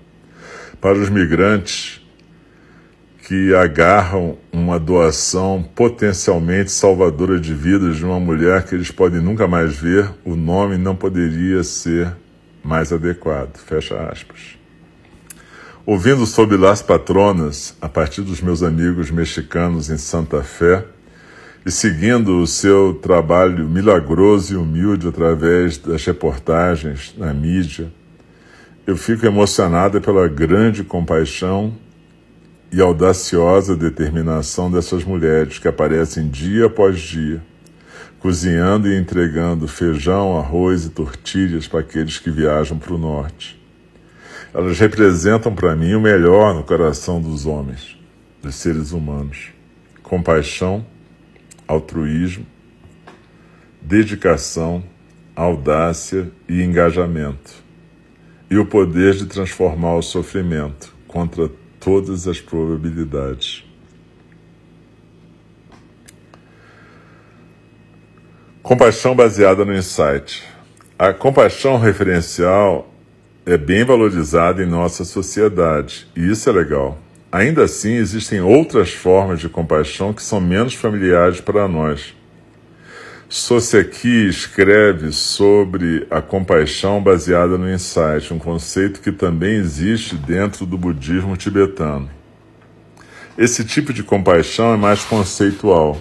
Para 0.83 0.99
os 0.99 1.09
migrantes 1.09 2.07
que 3.27 3.55
agarram 3.55 4.37
uma 4.53 4.79
doação 4.79 5.65
potencialmente 5.75 6.71
salvadora 6.71 7.41
de 7.41 7.55
vidas 7.55 7.97
de 7.97 8.05
uma 8.05 8.21
mulher 8.21 8.67
que 8.67 8.75
eles 8.75 8.91
podem 8.91 9.23
nunca 9.23 9.49
mais 9.49 9.75
ver, 9.75 10.11
o 10.27 10.37
nome 10.37 10.77
não 10.77 10.95
poderia 10.95 11.65
ser 11.65 12.15
mais 12.63 12.93
adequado. 12.93 13.57
Fecha 13.57 13.99
aspas. 14.11 14.63
Ouvindo 15.87 16.25
sobre 16.25 16.57
Las 16.57 16.81
Patronas, 16.81 17.77
a 17.79 17.91
partir 17.91 18.23
dos 18.23 18.41
meus 18.41 18.63
amigos 18.63 19.11
mexicanos 19.11 19.91
em 19.91 19.99
Santa 19.99 20.43
Fé, 20.43 20.83
e 21.67 21.71
seguindo 21.71 22.39
o 22.39 22.47
seu 22.47 22.95
trabalho 22.95 23.69
milagroso 23.69 24.55
e 24.55 24.57
humilde 24.57 25.07
através 25.07 25.77
das 25.77 26.03
reportagens 26.07 27.15
na 27.19 27.35
mídia, 27.35 27.93
eu 28.87 28.97
fico 28.97 29.27
emocionada 29.27 30.01
pela 30.01 30.27
grande 30.27 30.83
compaixão 30.83 31.75
e 32.73 32.81
audaciosa 32.81 33.77
determinação 33.77 34.71
dessas 34.71 35.05
mulheres 35.05 35.59
que 35.59 35.69
aparecem 35.69 36.31
dia 36.31 36.65
após 36.65 36.99
dia, 36.99 37.43
cozinhando 38.21 38.89
e 38.89 38.99
entregando 38.99 39.69
feijão, 39.69 40.39
arroz 40.39 40.87
e 40.87 40.89
tortilhas 40.89 41.69
para 41.69 41.81
aqueles 41.81 42.19
que 42.19 42.31
viajam 42.31 42.79
para 42.79 42.95
o 42.95 42.99
norte. 42.99 43.63
Elas 44.55 44.79
representam 44.79 45.53
para 45.53 45.75
mim 45.75 45.95
o 45.95 46.01
melhor 46.01 46.55
no 46.55 46.63
coração 46.63 47.21
dos 47.21 47.45
homens, 47.45 47.99
dos 48.41 48.55
seres 48.55 48.93
humanos: 48.93 49.49
compaixão, 50.01 50.87
altruísmo, 51.67 52.47
dedicação, 53.83 54.85
audácia 55.35 56.31
e 56.49 56.63
engajamento 56.63 57.65
e 58.49 58.57
o 58.57 58.65
poder 58.65 59.15
de 59.15 59.27
transformar 59.27 59.97
o 59.97 60.03
sofrimento 60.03 60.95
contra 61.09 61.51
todas 61.81 62.29
as 62.29 62.41
probabilidades. 62.41 63.65
Compaixão 68.63 69.17
baseada 69.17 69.65
no 69.65 69.75
insight. 69.75 70.45
A 70.97 71.13
compaixão 71.13 71.77
referencial 71.77 72.94
é 73.47 73.57
bem 73.57 73.85
valorizada 73.85 74.63
em 74.63 74.67
nossa 74.67 75.05
sociedade, 75.05 76.07
e 76.17 76.31
isso 76.31 76.49
é 76.49 76.53
legal. 76.53 76.99
Ainda 77.31 77.65
assim, 77.65 77.95
existem 77.95 78.41
outras 78.41 78.93
formas 78.93 79.41
de 79.41 79.49
compaixão 79.49 80.13
que 80.13 80.23
são 80.23 80.41
menos 80.41 80.75
familiares 80.75 81.41
para 81.41 81.67
nós 81.67 82.15
Soseki 83.37 84.29
escreve 84.29 85.11
sobre 85.11 86.07
a 86.09 86.23
compaixão 86.23 87.03
baseada 87.03 87.59
no 87.59 87.69
insight, 87.69 88.33
um 88.33 88.39
conceito 88.39 89.01
que 89.01 89.11
também 89.11 89.57
existe 89.57 90.15
dentro 90.15 90.65
do 90.65 90.79
budismo 90.79 91.37
tibetano. 91.37 92.09
Esse 93.37 93.65
tipo 93.65 93.93
de 93.93 94.05
compaixão 94.05 94.75
é 94.75 94.77
mais 94.77 95.03
conceitual. 95.05 95.99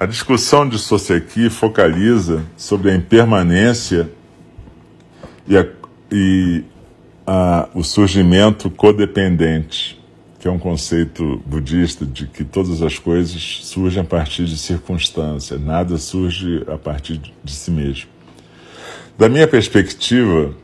A 0.00 0.06
discussão 0.06 0.68
de 0.68 0.76
Soseki 0.76 1.48
focaliza 1.50 2.44
sobre 2.56 2.90
a 2.90 2.96
impermanência 2.96 4.10
e, 5.48 5.56
a, 5.56 5.66
e 6.12 6.62
a, 7.26 7.68
o 7.74 7.82
surgimento 7.82 8.70
codependente, 8.70 9.98
que 10.38 10.46
é 10.46 10.50
um 10.50 10.58
conceito 10.58 11.42
budista 11.46 12.04
de 12.04 12.26
que 12.26 12.44
todas 12.44 12.82
as 12.82 12.98
coisas 12.98 13.60
surgem 13.62 14.02
a 14.02 14.04
partir 14.04 14.44
de 14.44 14.56
circunstâncias, 14.58 15.60
nada 15.60 15.96
surge 15.96 16.62
a 16.68 16.76
partir 16.76 17.20
de 17.42 17.52
si 17.52 17.70
mesmo. 17.70 18.08
Da 19.16 19.28
minha 19.28 19.48
perspectiva, 19.48 20.54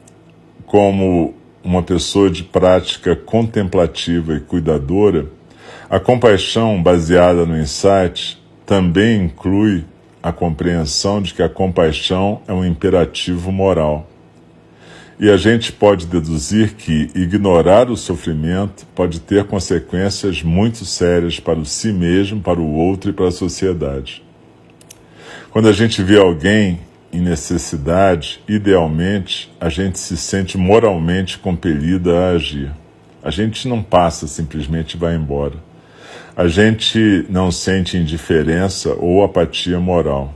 como 0.67 1.35
uma 1.63 1.83
pessoa 1.83 2.31
de 2.31 2.45
prática 2.45 3.17
contemplativa 3.17 4.35
e 4.35 4.41
cuidadora, 4.41 5.27
a 5.89 5.99
compaixão 5.99 6.81
baseada 6.81 7.47
no 7.47 7.59
insight 7.59 8.41
também 8.67 9.25
inclui 9.25 9.85
a 10.23 10.31
compreensão 10.31 11.21
de 11.21 11.35
que 11.35 11.43
a 11.43 11.49
compaixão 11.49 12.43
é 12.47 12.53
um 12.53 12.65
imperativo 12.65 13.51
moral. 13.51 14.09
E 15.19 15.31
a 15.31 15.37
gente 15.37 15.73
pode 15.73 16.07
deduzir 16.07 16.75
que 16.75 17.09
ignorar 17.15 17.89
o 17.89 17.97
sofrimento 17.97 18.85
pode 18.95 19.21
ter 19.21 19.45
consequências 19.45 20.43
muito 20.43 20.85
sérias 20.85 21.39
para 21.39 21.59
o 21.59 21.65
si 21.65 21.93
mesmo, 21.93 22.41
para 22.41 22.61
o 22.61 22.73
outro 22.73 23.11
e 23.11 23.13
para 23.13 23.29
a 23.29 23.33
sociedade. 23.33 24.25
Quando 25.51 25.69
a 25.69 25.73
gente 25.73 26.03
vê 26.03 26.19
alguém 26.19 26.81
em 27.13 27.21
necessidade, 27.21 28.43
idealmente, 28.49 29.53
a 29.61 29.69
gente 29.69 30.01
se 30.01 30.17
sente 30.17 30.59
moralmente 30.59 31.39
compelida 31.39 32.19
a 32.19 32.31
agir. 32.31 32.73
A 33.23 33.31
gente 33.31 33.69
não 33.69 33.81
passa 33.81 34.27
simplesmente 34.27 34.97
vai 34.97 35.15
embora. 35.15 35.55
A 36.37 36.49
gente 36.49 37.25
não 37.31 37.53
sente 37.53 37.97
indiferença 37.97 38.93
ou 38.99 39.23
apatia 39.23 39.79
moral. 39.79 40.35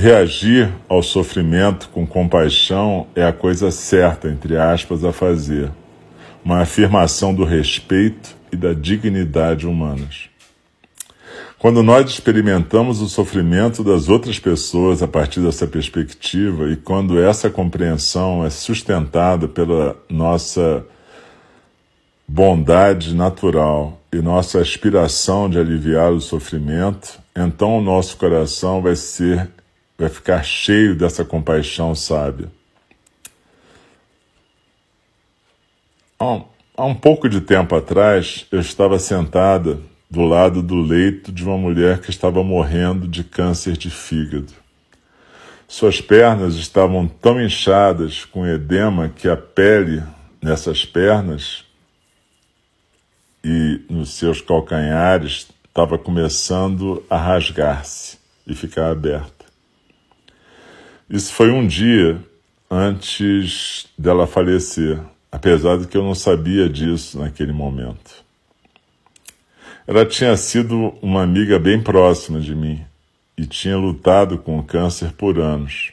Reagir 0.00 0.72
ao 0.88 1.02
sofrimento 1.02 1.88
com 1.88 2.06
compaixão 2.06 3.08
é 3.16 3.24
a 3.24 3.32
coisa 3.32 3.72
certa, 3.72 4.28
entre 4.28 4.56
aspas, 4.56 5.04
a 5.04 5.12
fazer. 5.12 5.72
Uma 6.44 6.60
afirmação 6.60 7.34
do 7.34 7.42
respeito 7.42 8.36
e 8.52 8.56
da 8.56 8.72
dignidade 8.72 9.66
humanas. 9.66 10.30
Quando 11.58 11.82
nós 11.82 12.08
experimentamos 12.08 13.02
o 13.02 13.08
sofrimento 13.08 13.82
das 13.82 14.08
outras 14.08 14.38
pessoas 14.38 15.02
a 15.02 15.08
partir 15.08 15.40
dessa 15.40 15.66
perspectiva 15.66 16.70
e 16.70 16.76
quando 16.76 17.20
essa 17.20 17.50
compreensão 17.50 18.46
é 18.46 18.50
sustentada 18.50 19.48
pela 19.48 19.96
nossa 20.08 20.86
bondade 22.28 23.16
natural 23.16 24.00
e 24.12 24.18
nossa 24.18 24.60
aspiração 24.60 25.50
de 25.50 25.58
aliviar 25.58 26.12
o 26.12 26.20
sofrimento, 26.20 27.18
então 27.34 27.76
o 27.76 27.82
nosso 27.82 28.16
coração 28.16 28.80
vai 28.80 28.94
ser 28.94 29.57
vai 29.98 30.08
ficar 30.08 30.44
cheio 30.44 30.94
dessa 30.94 31.24
compaixão 31.24 31.92
sábia. 31.94 32.48
Há 36.16 36.32
um, 36.32 36.44
há 36.76 36.84
um 36.84 36.94
pouco 36.94 37.28
de 37.28 37.40
tempo 37.40 37.74
atrás, 37.74 38.46
eu 38.52 38.60
estava 38.60 38.98
sentada 39.00 39.80
do 40.08 40.22
lado 40.24 40.62
do 40.62 40.76
leito 40.76 41.32
de 41.32 41.44
uma 41.44 41.58
mulher 41.58 42.00
que 42.00 42.10
estava 42.10 42.42
morrendo 42.44 43.08
de 43.08 43.24
câncer 43.24 43.76
de 43.76 43.90
fígado. 43.90 44.52
Suas 45.66 46.00
pernas 46.00 46.54
estavam 46.54 47.06
tão 47.06 47.42
inchadas 47.42 48.24
com 48.24 48.46
edema 48.46 49.10
que 49.10 49.28
a 49.28 49.36
pele 49.36 50.02
nessas 50.40 50.84
pernas 50.84 51.64
e 53.44 53.84
nos 53.90 54.14
seus 54.14 54.40
calcanhares 54.40 55.48
estava 55.66 55.98
começando 55.98 57.04
a 57.10 57.16
rasgar-se 57.16 58.18
e 58.46 58.54
ficar 58.54 58.90
aberta. 58.90 59.37
Isso 61.10 61.32
foi 61.32 61.50
um 61.50 61.66
dia 61.66 62.22
antes 62.70 63.88
dela 63.96 64.26
falecer, 64.26 65.00
apesar 65.32 65.78
de 65.78 65.86
que 65.86 65.96
eu 65.96 66.02
não 66.02 66.14
sabia 66.14 66.68
disso 66.68 67.18
naquele 67.18 67.52
momento. 67.52 68.24
Ela 69.86 70.04
tinha 70.04 70.36
sido 70.36 70.94
uma 71.00 71.22
amiga 71.22 71.58
bem 71.58 71.80
próxima 71.82 72.38
de 72.38 72.54
mim 72.54 72.84
e 73.38 73.46
tinha 73.46 73.78
lutado 73.78 74.36
com 74.36 74.58
o 74.58 74.62
câncer 74.62 75.12
por 75.12 75.38
anos. 75.38 75.92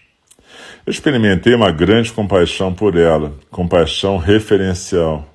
Eu 0.86 0.92
experimentei 0.92 1.56
uma 1.56 1.72
grande 1.72 2.12
compaixão 2.12 2.74
por 2.74 2.98
ela, 2.98 3.34
compaixão 3.50 4.18
referencial. 4.18 5.34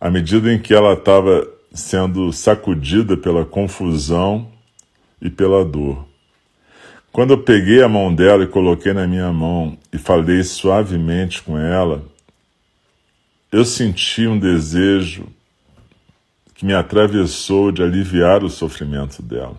À 0.00 0.08
medida 0.08 0.52
em 0.52 0.58
que 0.60 0.72
ela 0.72 0.92
estava 0.92 1.44
sendo 1.74 2.32
sacudida 2.32 3.16
pela 3.16 3.44
confusão 3.44 4.48
e 5.20 5.28
pela 5.28 5.64
dor. 5.64 6.11
Quando 7.12 7.34
eu 7.34 7.38
peguei 7.38 7.82
a 7.82 7.88
mão 7.88 8.12
dela 8.12 8.42
e 8.42 8.46
coloquei 8.46 8.94
na 8.94 9.06
minha 9.06 9.30
mão 9.30 9.76
e 9.92 9.98
falei 9.98 10.42
suavemente 10.42 11.42
com 11.42 11.58
ela, 11.58 12.02
eu 13.52 13.66
senti 13.66 14.26
um 14.26 14.38
desejo 14.38 15.26
que 16.54 16.64
me 16.64 16.72
atravessou 16.72 17.70
de 17.70 17.82
aliviar 17.82 18.42
o 18.42 18.48
sofrimento 18.48 19.22
dela. 19.22 19.56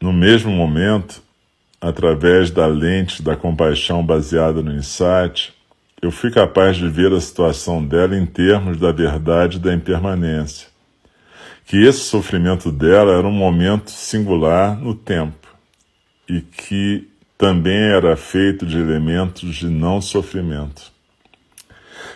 No 0.00 0.14
mesmo 0.14 0.50
momento, 0.50 1.22
através 1.78 2.50
da 2.50 2.66
lente 2.66 3.22
da 3.22 3.36
compaixão 3.36 4.04
baseada 4.04 4.62
no 4.62 4.72
insight, 4.72 5.52
eu 6.00 6.10
fui 6.10 6.30
capaz 6.30 6.78
de 6.78 6.88
ver 6.88 7.12
a 7.12 7.20
situação 7.20 7.84
dela 7.84 8.16
em 8.16 8.24
termos 8.24 8.78
da 8.78 8.92
verdade 8.92 9.58
da 9.58 9.74
impermanência. 9.74 10.73
Que 11.66 11.84
esse 11.84 12.00
sofrimento 12.00 12.70
dela 12.70 13.16
era 13.16 13.26
um 13.26 13.32
momento 13.32 13.90
singular 13.90 14.78
no 14.78 14.94
tempo 14.94 15.48
e 16.28 16.40
que 16.40 17.08
também 17.38 17.76
era 17.76 18.16
feito 18.16 18.64
de 18.64 18.78
elementos 18.78 19.56
de 19.56 19.68
não 19.68 20.00
sofrimento. 20.00 20.92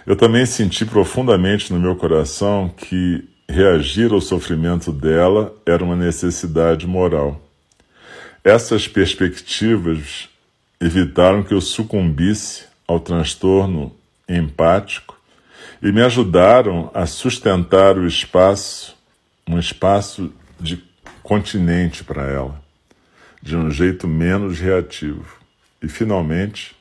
Eu 0.07 0.17
também 0.17 0.47
senti 0.47 0.85
profundamente 0.85 1.73
no 1.73 1.79
meu 1.79 1.97
coração 1.97 2.69
que 2.69 3.29
reagir 3.49 4.13
ao 4.13 4.21
sofrimento 4.21 4.93
dela 4.93 5.55
era 5.67 5.83
uma 5.83 5.97
necessidade 5.97 6.87
moral. 6.87 7.41
Essas 8.45 8.87
perspectivas 8.87 10.29
evitaram 10.81 11.43
que 11.43 11.53
eu 11.53 11.61
sucumbisse 11.61 12.65
ao 12.87 13.01
transtorno 13.01 13.93
empático 14.29 15.19
e 15.83 15.93
me 15.93 16.03
ajudaram 16.03 16.91
a 16.95 17.07
sustentar 17.07 17.99
o 17.99 18.07
espaço, 18.07 18.97
um 19.49 19.59
espaço 19.59 20.33
de 20.61 20.85
continente 21.23 22.05
para 22.05 22.23
ela, 22.25 22.63
de 23.43 23.57
um 23.57 23.71
jeito 23.71 24.07
menos 24.07 24.61
reativo. 24.61 25.39
E 25.83 25.89
finalmente, 25.89 26.77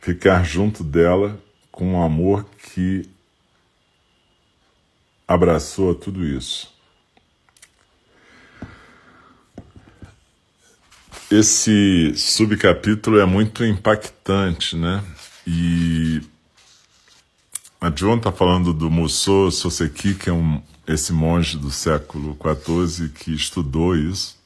ficar 0.00 0.44
junto 0.44 0.82
dela 0.82 1.38
com 1.70 1.92
um 1.92 2.02
amor 2.02 2.46
que 2.72 3.08
abraçou 5.26 5.94
tudo 5.94 6.24
isso. 6.24 6.72
Esse 11.30 12.14
subcapítulo 12.16 13.18
é 13.18 13.26
muito 13.26 13.62
impactante, 13.62 14.74
né? 14.74 15.04
E 15.46 16.07
a 17.80 17.90
John 17.90 18.16
está 18.16 18.32
falando 18.32 18.72
do 18.72 18.90
Musou 18.90 19.50
Soseki, 19.50 20.14
que 20.14 20.28
é 20.28 20.32
um, 20.32 20.60
esse 20.86 21.12
monge 21.12 21.56
do 21.56 21.70
século 21.70 22.36
XIV 22.36 23.10
que 23.10 23.32
estudou 23.32 23.96
isso. 23.96 24.36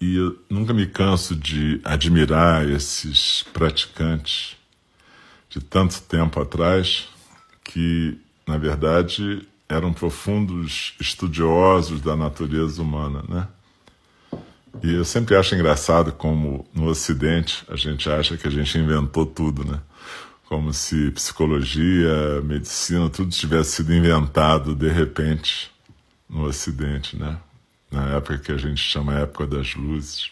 E 0.00 0.16
eu 0.16 0.36
nunca 0.50 0.74
me 0.74 0.86
canso 0.86 1.34
de 1.34 1.80
admirar 1.84 2.68
esses 2.68 3.44
praticantes 3.52 4.56
de 5.48 5.60
tanto 5.60 6.02
tempo 6.02 6.40
atrás 6.40 7.08
que, 7.64 8.18
na 8.46 8.58
verdade, 8.58 9.46
eram 9.68 9.92
profundos 9.92 10.94
estudiosos 11.00 12.00
da 12.00 12.16
natureza 12.16 12.82
humana, 12.82 13.24
né? 13.28 13.48
E 14.82 14.92
eu 14.92 15.04
sempre 15.04 15.34
acho 15.36 15.54
engraçado 15.54 16.12
como 16.12 16.66
no 16.74 16.86
Ocidente 16.88 17.64
a 17.68 17.76
gente 17.76 18.10
acha 18.10 18.36
que 18.36 18.46
a 18.46 18.50
gente 18.50 18.76
inventou 18.76 19.24
tudo, 19.24 19.64
né? 19.64 19.80
Como 20.46 20.72
se 20.72 21.10
psicologia, 21.10 22.40
medicina, 22.42 23.10
tudo 23.10 23.30
tivesse 23.30 23.76
sido 23.76 23.92
inventado 23.92 24.74
de 24.74 24.88
repente 24.88 25.70
no 26.28 26.44
Ocidente, 26.44 27.16
né? 27.16 27.38
na 27.90 28.16
época 28.16 28.38
que 28.38 28.52
a 28.52 28.56
gente 28.56 28.80
chama 28.80 29.18
época 29.18 29.46
das 29.46 29.74
luzes. 29.74 30.30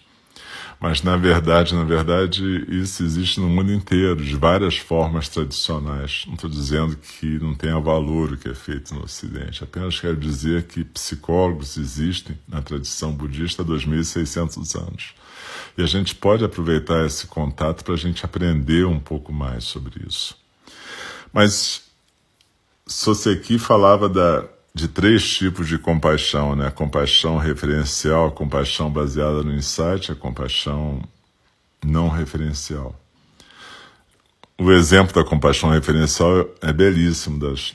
Mas 0.81 1.03
na 1.03 1.17
verdade, 1.17 1.75
na 1.75 1.85
verdade, 1.85 2.67
isso 2.69 3.03
existe 3.03 3.41
no 3.41 3.49
mundo 3.49 3.73
inteiro, 3.73 4.23
de 4.23 4.37
várias 4.37 4.77
formas 4.77 5.29
tradicionais. 5.29 6.25
Não 6.27 6.35
estou 6.35 6.51
dizendo 6.51 6.97
que 6.97 7.39
não 7.39 7.55
tenha 7.55 7.79
valor 7.79 8.33
o 8.33 8.37
que 8.37 8.49
é 8.49 8.55
feito 8.55 8.95
no 8.95 9.05
Ocidente, 9.05 9.65
apenas 9.65 9.99
quero 9.99 10.17
dizer 10.17 10.65
que 10.65 10.85
psicólogos 10.85 11.77
existem 11.77 12.39
na 12.49 12.61
tradição 12.61 13.13
budista 13.13 13.63
há 13.63 13.65
2.600 13.65 14.79
anos. 14.81 15.15
E 15.77 15.83
a 15.83 15.87
gente 15.87 16.15
pode 16.15 16.45
aproveitar 16.45 17.05
esse 17.05 17.27
contato 17.27 17.85
para 17.85 17.95
a 17.95 17.99
gente 17.99 18.25
aprender 18.25 18.87
um 18.87 19.01
pouco 19.01 19.33
mais 19.33 19.65
sobre 19.65 20.05
isso. 20.07 20.37
Mas 21.33 21.83
Soseki 22.87 23.59
falava 23.59 24.09
da 24.09 24.45
de 24.75 24.89
três 24.89 25.29
tipos 25.37 25.69
de 25.69 25.79
compaixão, 25.79 26.57
né? 26.57 26.67
A 26.67 26.71
compaixão 26.71 27.39
referencial, 27.39 28.27
a 28.27 28.31
compaixão 28.33 28.91
baseada 28.91 29.43
no 29.43 29.55
insight, 29.55 30.11
a 30.11 30.17
compaixão 30.17 31.01
não 31.85 32.09
referencial. 32.09 32.99
o 34.59 34.71
exemplo 34.73 35.15
da 35.15 35.29
compaixão 35.29 35.71
referencial 35.71 36.49
é 36.63 36.73
belíssimo, 36.73 37.39
das 37.39 37.75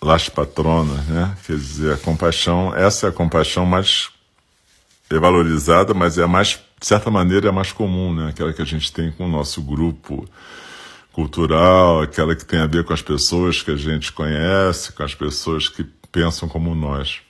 Las 0.00 0.28
Patronas, 0.28 1.04
né? 1.06 1.36
Quer 1.46 1.56
dizer, 1.56 1.94
a 1.94 1.96
compaixão, 1.96 2.74
essa 2.74 3.06
é 3.06 3.08
a 3.10 3.12
compaixão 3.12 3.66
mais 3.66 4.10
é 5.10 5.18
valorizada, 5.18 5.94
mas 5.94 6.18
é 6.18 6.22
a 6.24 6.28
mais, 6.28 6.60
de 6.80 6.86
certa 6.86 7.10
maneira, 7.10 7.46
é 7.46 7.50
a 7.50 7.52
mais 7.52 7.72
comum, 7.72 8.14
né? 8.14 8.28
Aquela 8.28 8.52
que 8.52 8.62
a 8.62 8.64
gente 8.64 8.92
tem 8.92 9.12
com 9.12 9.26
o 9.26 9.28
nosso 9.28 9.62
grupo 9.62 10.28
cultural, 11.12 12.02
aquela 12.02 12.36
que 12.36 12.44
tem 12.44 12.58
a 12.58 12.66
ver 12.66 12.84
com 12.84 12.92
as 12.92 13.00
pessoas 13.00 13.62
que 13.62 13.70
a 13.70 13.76
gente 13.76 14.12
conhece, 14.12 14.92
com 14.92 15.02
as 15.02 15.14
pessoas 15.14 15.68
que 15.68 15.82
pensam 16.16 16.48
como 16.48 16.74
nós. 16.74 17.20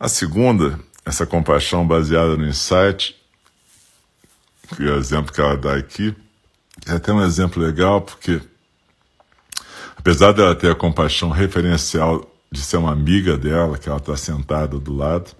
A 0.00 0.08
segunda, 0.08 0.80
essa 1.04 1.26
compaixão 1.26 1.86
baseada 1.86 2.34
no 2.34 2.46
insight, 2.46 3.14
que 4.74 4.84
é 4.84 4.90
o 4.90 4.96
exemplo 4.96 5.30
que 5.30 5.38
ela 5.38 5.54
dá 5.54 5.76
aqui, 5.76 6.16
é 6.86 6.92
até 6.92 7.12
um 7.12 7.22
exemplo 7.22 7.62
legal, 7.62 8.00
porque 8.00 8.40
apesar 9.98 10.32
dela 10.32 10.54
ter 10.54 10.70
a 10.70 10.74
compaixão 10.74 11.28
referencial 11.28 12.26
de 12.50 12.62
ser 12.62 12.78
uma 12.78 12.90
amiga 12.90 13.36
dela, 13.36 13.76
que 13.76 13.86
ela 13.86 13.98
está 13.98 14.16
sentada 14.16 14.78
do 14.78 14.96
lado, 14.96 15.32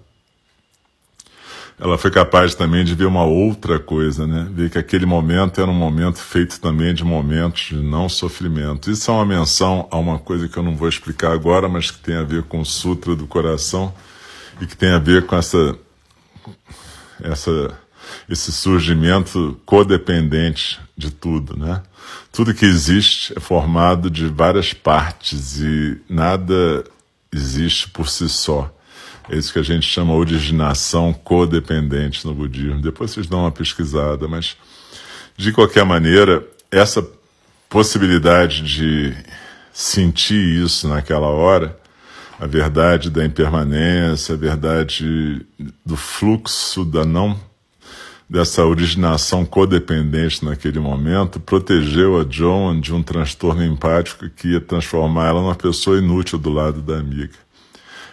ela 1.77 1.97
foi 1.97 2.09
capaz 2.09 2.55
também 2.55 2.85
de 2.85 2.95
ver 2.95 3.05
uma 3.05 3.25
outra 3.25 3.79
coisa, 3.79 4.25
né? 4.25 4.47
Ver 4.51 4.69
que 4.69 4.77
aquele 4.77 5.05
momento 5.05 5.59
era 5.59 5.69
um 5.69 5.73
momento 5.73 6.19
feito 6.19 6.59
também 6.59 6.93
de 6.93 7.03
momentos 7.03 7.63
de 7.63 7.75
não 7.75 8.07
sofrimento. 8.07 8.89
Isso 8.89 9.11
é 9.11 9.13
uma 9.13 9.25
menção 9.25 9.87
a 9.91 9.97
uma 9.97 10.17
coisa 10.17 10.47
que 10.47 10.55
eu 10.55 10.63
não 10.63 10.75
vou 10.75 10.87
explicar 10.87 11.33
agora, 11.33 11.67
mas 11.67 11.91
que 11.91 11.99
tem 11.99 12.15
a 12.15 12.23
ver 12.23 12.43
com 12.43 12.61
o 12.61 12.65
Sutra 12.65 13.13
do 13.13 13.27
Coração 13.27 13.93
e 14.61 14.65
que 14.65 14.77
tem 14.77 14.89
a 14.89 14.99
ver 14.99 15.25
com 15.25 15.35
essa, 15.35 15.77
essa, 17.21 17.77
esse 18.29 18.53
surgimento 18.53 19.59
codependente 19.65 20.79
de 20.95 21.11
tudo, 21.11 21.57
né? 21.57 21.83
Tudo 22.31 22.53
que 22.53 22.65
existe 22.65 23.33
é 23.35 23.39
formado 23.41 24.09
de 24.09 24.27
várias 24.27 24.71
partes 24.71 25.59
e 25.59 26.01
nada 26.09 26.85
existe 27.33 27.89
por 27.89 28.07
si 28.07 28.29
só. 28.29 28.73
É 29.29 29.35
isso 29.35 29.51
que 29.51 29.59
a 29.59 29.63
gente 29.63 29.87
chama 29.87 30.13
originação 30.13 31.11
codependente 31.13 32.25
no 32.25 32.33
budismo. 32.33 32.81
Depois 32.81 33.11
vocês 33.11 33.27
dão 33.27 33.41
uma 33.41 33.51
pesquisada, 33.51 34.27
mas 34.27 34.55
de 35.35 35.51
qualquer 35.51 35.83
maneira, 35.83 36.45
essa 36.71 37.05
possibilidade 37.69 38.61
de 38.61 39.13
sentir 39.73 40.63
isso 40.63 40.87
naquela 40.87 41.27
hora, 41.27 41.77
a 42.39 42.45
verdade 42.45 43.09
da 43.09 43.25
impermanência, 43.25 44.35
a 44.35 44.37
verdade 44.37 45.45
do 45.85 45.97
fluxo 45.97 46.85
da 46.85 47.03
não 47.03 47.37
dessa 48.29 48.65
originação 48.65 49.45
codependente 49.45 50.43
naquele 50.43 50.79
momento, 50.79 51.39
protegeu 51.39 52.19
a 52.19 52.25
Joan 52.27 52.79
de 52.79 52.93
um 52.93 53.03
transtorno 53.03 53.63
empático 53.63 54.29
que 54.29 54.49
ia 54.53 54.61
transformar 54.61 55.27
ela 55.27 55.41
numa 55.41 55.55
pessoa 55.55 55.99
inútil 55.99 56.39
do 56.39 56.49
lado 56.49 56.81
da 56.81 56.97
amiga. 56.97 57.44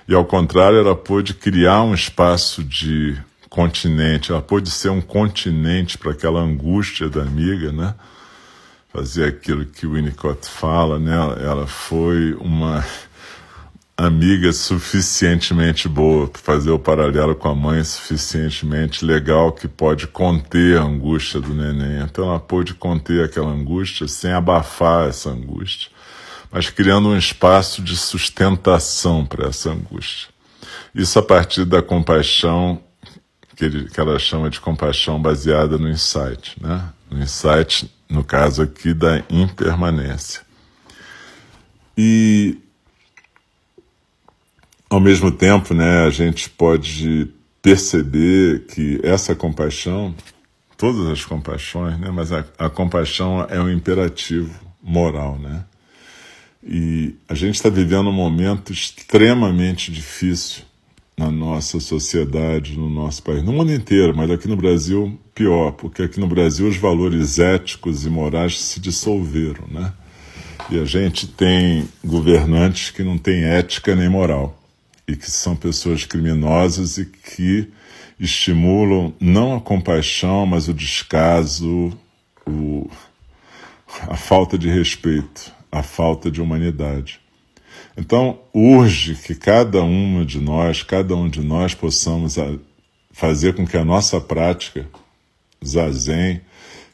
E 0.08 0.14
ao 0.14 0.24
contrário, 0.24 0.78
ela 0.78 0.96
pôde 0.96 1.34
criar 1.34 1.82
um 1.82 1.94
espaço 1.94 2.62
de 2.62 3.16
continente, 3.48 4.32
ela 4.32 4.42
pôde 4.42 4.70
ser 4.70 4.88
um 4.88 5.00
continente 5.00 5.96
para 5.98 6.12
aquela 6.12 6.40
angústia 6.40 7.08
da 7.08 7.22
amiga, 7.22 7.70
né? 7.70 7.94
Fazer 8.92 9.26
aquilo 9.26 9.64
que 9.64 9.86
o 9.86 9.92
Winnicott 9.92 10.48
fala, 10.48 10.98
né? 10.98 11.14
Ela 11.40 11.66
foi 11.66 12.34
uma 12.34 12.84
amiga 13.96 14.52
suficientemente 14.52 15.88
boa 15.88 16.26
para 16.26 16.40
fazer 16.40 16.70
o 16.70 16.78
paralelo 16.78 17.36
com 17.36 17.48
a 17.48 17.54
mãe 17.54 17.84
suficientemente 17.84 19.04
legal 19.04 19.52
que 19.52 19.68
pode 19.68 20.06
conter 20.08 20.78
a 20.78 20.82
angústia 20.82 21.40
do 21.40 21.54
neném. 21.54 22.02
Então 22.02 22.28
ela 22.28 22.40
pôde 22.40 22.74
conter 22.74 23.24
aquela 23.24 23.50
angústia 23.50 24.08
sem 24.08 24.32
abafar 24.32 25.08
essa 25.08 25.30
angústia 25.30 25.90
mas 26.52 26.68
criando 26.68 27.08
um 27.08 27.16
espaço 27.16 27.80
de 27.80 27.96
sustentação 27.96 29.24
para 29.24 29.48
essa 29.48 29.70
angústia. 29.70 30.28
Isso 30.94 31.18
a 31.18 31.22
partir 31.22 31.64
da 31.64 31.80
compaixão, 31.82 32.78
que, 33.56 33.64
ele, 33.64 33.88
que 33.88 33.98
ela 33.98 34.18
chama 34.18 34.50
de 34.50 34.60
compaixão 34.60 35.20
baseada 35.20 35.78
no 35.78 35.88
insight, 35.88 36.54
né? 36.60 36.90
No 37.10 37.22
insight, 37.22 37.90
no 38.08 38.22
caso 38.22 38.62
aqui, 38.62 38.92
da 38.92 39.24
impermanência. 39.30 40.42
E, 41.96 42.58
ao 44.90 45.00
mesmo 45.00 45.30
tempo, 45.30 45.72
né, 45.72 46.04
a 46.04 46.10
gente 46.10 46.50
pode 46.50 47.28
perceber 47.62 48.66
que 48.66 49.00
essa 49.02 49.34
compaixão, 49.34 50.14
todas 50.76 51.06
as 51.06 51.24
compaixões, 51.24 51.98
né, 51.98 52.10
mas 52.10 52.30
a, 52.32 52.44
a 52.58 52.68
compaixão 52.68 53.46
é 53.48 53.58
um 53.58 53.70
imperativo 53.70 54.54
moral, 54.82 55.38
né? 55.38 55.64
E 56.64 57.16
a 57.28 57.34
gente 57.34 57.56
está 57.56 57.68
vivendo 57.68 58.08
um 58.08 58.12
momento 58.12 58.72
extremamente 58.72 59.90
difícil 59.90 60.62
na 61.18 61.30
nossa 61.30 61.80
sociedade, 61.80 62.78
no 62.78 62.88
nosso 62.88 63.22
país, 63.22 63.42
no 63.42 63.52
mundo 63.52 63.72
inteiro, 63.72 64.16
mas 64.16 64.30
aqui 64.30 64.48
no 64.48 64.56
Brasil 64.56 65.18
pior, 65.34 65.72
porque 65.72 66.02
aqui 66.02 66.20
no 66.20 66.26
Brasil 66.26 66.68
os 66.68 66.76
valores 66.76 67.38
éticos 67.38 68.06
e 68.06 68.10
morais 68.10 68.60
se 68.60 68.80
dissolveram, 68.80 69.66
né? 69.68 69.92
E 70.70 70.78
a 70.78 70.84
gente 70.84 71.26
tem 71.26 71.88
governantes 72.04 72.90
que 72.90 73.02
não 73.02 73.18
têm 73.18 73.44
ética 73.44 73.96
nem 73.96 74.08
moral 74.08 74.58
e 75.06 75.16
que 75.16 75.30
são 75.30 75.56
pessoas 75.56 76.04
criminosas 76.04 76.96
e 76.96 77.06
que 77.06 77.68
estimulam 78.18 79.12
não 79.20 79.56
a 79.56 79.60
compaixão, 79.60 80.46
mas 80.46 80.68
o 80.68 80.74
descaso, 80.74 81.92
o, 82.46 82.88
a 84.08 84.16
falta 84.16 84.56
de 84.56 84.68
respeito 84.68 85.52
a 85.72 85.82
falta 85.82 86.30
de 86.30 86.42
humanidade. 86.42 87.18
Então, 87.96 88.38
urge 88.52 89.14
que 89.14 89.34
cada 89.34 89.82
uma 89.82 90.24
de 90.24 90.38
nós, 90.38 90.82
cada 90.82 91.16
um 91.16 91.28
de 91.28 91.40
nós, 91.40 91.74
possamos 91.74 92.36
fazer 93.10 93.54
com 93.54 93.66
que 93.66 93.76
a 93.78 93.84
nossa 93.84 94.20
prática 94.20 94.86
zazen, 95.64 96.42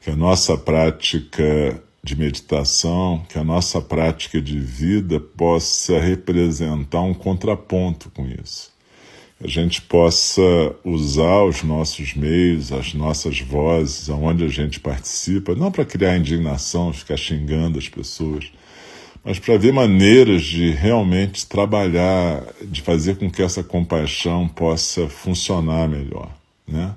que 0.00 0.10
a 0.10 0.16
nossa 0.16 0.56
prática 0.56 1.82
de 2.02 2.16
meditação, 2.16 3.24
que 3.28 3.38
a 3.38 3.44
nossa 3.44 3.80
prática 3.80 4.40
de 4.40 4.58
vida 4.58 5.18
possa 5.18 5.98
representar 5.98 7.02
um 7.02 7.14
contraponto 7.14 8.10
com 8.10 8.26
isso. 8.26 8.72
A 9.42 9.46
gente 9.46 9.82
possa 9.82 10.42
usar 10.84 11.44
os 11.44 11.62
nossos 11.62 12.14
meios, 12.14 12.72
as 12.72 12.92
nossas 12.92 13.40
vozes, 13.40 14.10
aonde 14.10 14.44
a 14.44 14.48
gente 14.48 14.80
participa, 14.80 15.54
não 15.54 15.70
para 15.70 15.84
criar 15.84 16.16
indignação, 16.16 16.92
ficar 16.92 17.16
xingando 17.16 17.78
as 17.78 17.88
pessoas, 17.88 18.50
mas 19.24 19.38
para 19.38 19.58
ver 19.58 19.72
maneiras 19.72 20.42
de 20.42 20.70
realmente 20.70 21.46
trabalhar, 21.46 22.42
de 22.62 22.82
fazer 22.82 23.16
com 23.16 23.30
que 23.30 23.42
essa 23.42 23.62
compaixão 23.62 24.48
possa 24.48 25.08
funcionar 25.08 25.88
melhor, 25.88 26.30
né? 26.66 26.94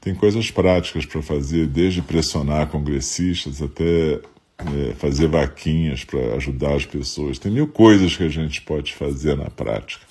Tem 0.00 0.14
coisas 0.14 0.50
práticas 0.50 1.04
para 1.04 1.20
fazer, 1.20 1.66
desde 1.66 2.00
pressionar 2.00 2.68
congressistas 2.68 3.60
até 3.60 4.18
é, 4.58 4.94
fazer 4.94 5.26
vaquinhas 5.26 6.04
para 6.04 6.36
ajudar 6.36 6.74
as 6.74 6.86
pessoas. 6.86 7.38
Tem 7.38 7.52
mil 7.52 7.68
coisas 7.68 8.16
que 8.16 8.22
a 8.22 8.28
gente 8.28 8.62
pode 8.62 8.94
fazer 8.94 9.36
na 9.36 9.50
prática. 9.50 10.04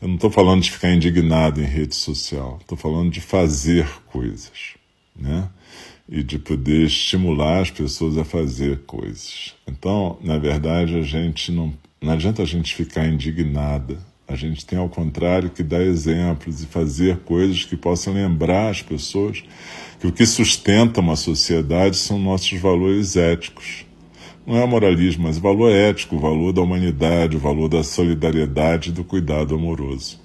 Eu 0.00 0.08
não 0.08 0.14
estou 0.14 0.30
falando 0.30 0.62
de 0.62 0.70
ficar 0.70 0.92
indignado 0.92 1.60
em 1.60 1.64
rede 1.64 1.94
social, 1.94 2.58
estou 2.60 2.78
falando 2.78 3.10
de 3.10 3.20
fazer 3.20 3.86
coisas, 4.06 4.76
né? 5.14 5.48
E 6.08 6.22
de 6.22 6.38
poder 6.38 6.86
estimular 6.86 7.60
as 7.60 7.70
pessoas 7.70 8.16
a 8.16 8.24
fazer 8.24 8.80
coisas. 8.86 9.54
Então, 9.66 10.18
na 10.22 10.38
verdade, 10.38 10.96
a 10.96 11.02
gente 11.02 11.52
não, 11.52 11.72
não 12.00 12.12
adianta 12.12 12.42
a 12.42 12.46
gente 12.46 12.74
ficar 12.74 13.06
indignada. 13.06 13.98
A 14.26 14.34
gente 14.34 14.64
tem, 14.64 14.78
ao 14.78 14.88
contrário, 14.88 15.50
que 15.50 15.62
dar 15.62 15.82
exemplos 15.82 16.62
e 16.62 16.66
fazer 16.66 17.18
coisas 17.20 17.64
que 17.64 17.76
possam 17.76 18.14
lembrar 18.14 18.70
as 18.70 18.82
pessoas 18.82 19.42
que 20.00 20.06
o 20.06 20.12
que 20.12 20.24
sustenta 20.24 21.00
uma 21.00 21.16
sociedade 21.16 21.96
são 21.96 22.18
nossos 22.18 22.58
valores 22.58 23.16
éticos. 23.16 23.84
Não 24.46 24.56
é 24.56 24.66
moralismo, 24.66 25.24
mas 25.24 25.36
o 25.36 25.40
valor 25.40 25.70
ético, 25.70 26.16
o 26.16 26.20
valor 26.20 26.52
da 26.52 26.62
humanidade, 26.62 27.36
o 27.36 27.40
valor 27.40 27.68
da 27.68 27.82
solidariedade 27.82 28.90
e 28.90 28.92
do 28.92 29.04
cuidado 29.04 29.54
amoroso. 29.54 30.18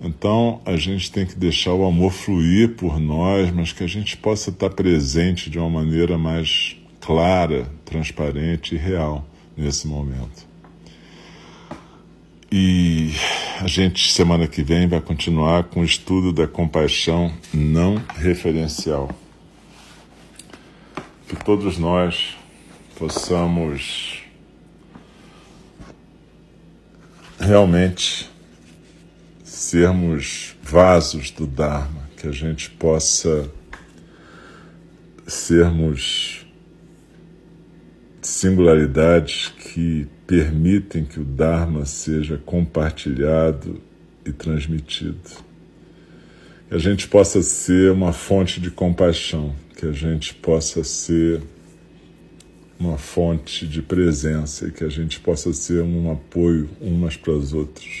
Então 0.00 0.62
a 0.64 0.76
gente 0.76 1.12
tem 1.12 1.26
que 1.26 1.34
deixar 1.34 1.74
o 1.74 1.84
amor 1.86 2.10
fluir 2.10 2.70
por 2.70 2.98
nós, 2.98 3.50
mas 3.50 3.72
que 3.72 3.84
a 3.84 3.86
gente 3.86 4.16
possa 4.16 4.48
estar 4.48 4.70
presente 4.70 5.50
de 5.50 5.58
uma 5.58 5.68
maneira 5.68 6.16
mais 6.16 6.76
clara, 7.00 7.70
transparente 7.84 8.74
e 8.74 8.78
real 8.78 9.26
nesse 9.56 9.86
momento. 9.86 10.48
E 12.50 13.12
a 13.60 13.68
gente, 13.68 14.10
semana 14.10 14.48
que 14.48 14.62
vem, 14.62 14.88
vai 14.88 15.00
continuar 15.00 15.64
com 15.64 15.82
o 15.82 15.84
estudo 15.84 16.32
da 16.32 16.48
compaixão 16.48 17.32
não 17.52 18.02
referencial. 18.16 19.10
Que 21.28 21.36
todos 21.44 21.78
nós 21.78 22.36
possamos 22.98 24.22
realmente 27.38 28.29
sermos 29.60 30.56
vasos 30.62 31.30
do 31.30 31.46
Dharma, 31.46 32.08
que 32.16 32.26
a 32.26 32.32
gente 32.32 32.70
possa 32.70 33.46
sermos 35.26 36.46
singularidades 38.22 39.48
que 39.48 40.08
permitem 40.26 41.04
que 41.04 41.20
o 41.20 41.24
Dharma 41.24 41.84
seja 41.84 42.38
compartilhado 42.38 43.78
e 44.24 44.32
transmitido. 44.32 45.28
Que 46.66 46.74
a 46.74 46.78
gente 46.78 47.06
possa 47.06 47.42
ser 47.42 47.92
uma 47.92 48.14
fonte 48.14 48.62
de 48.62 48.70
compaixão, 48.70 49.54
que 49.76 49.84
a 49.84 49.92
gente 49.92 50.34
possa 50.36 50.82
ser 50.82 51.42
uma 52.78 52.96
fonte 52.96 53.66
de 53.66 53.82
presença 53.82 54.68
e 54.68 54.72
que 54.72 54.84
a 54.84 54.88
gente 54.88 55.20
possa 55.20 55.52
ser 55.52 55.82
um 55.82 56.10
apoio 56.10 56.70
umas 56.80 57.14
para 57.14 57.34
as 57.36 57.52
outras. 57.52 58.00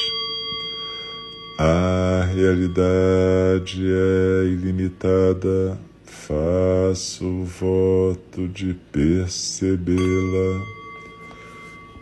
A 1.63 2.23
realidade 2.23 3.85
é 3.85 4.45
ilimitada, 4.45 5.77
faço 6.03 7.23
o 7.23 7.45
voto 7.45 8.47
de 8.47 8.73
percebê-la. 8.91 10.65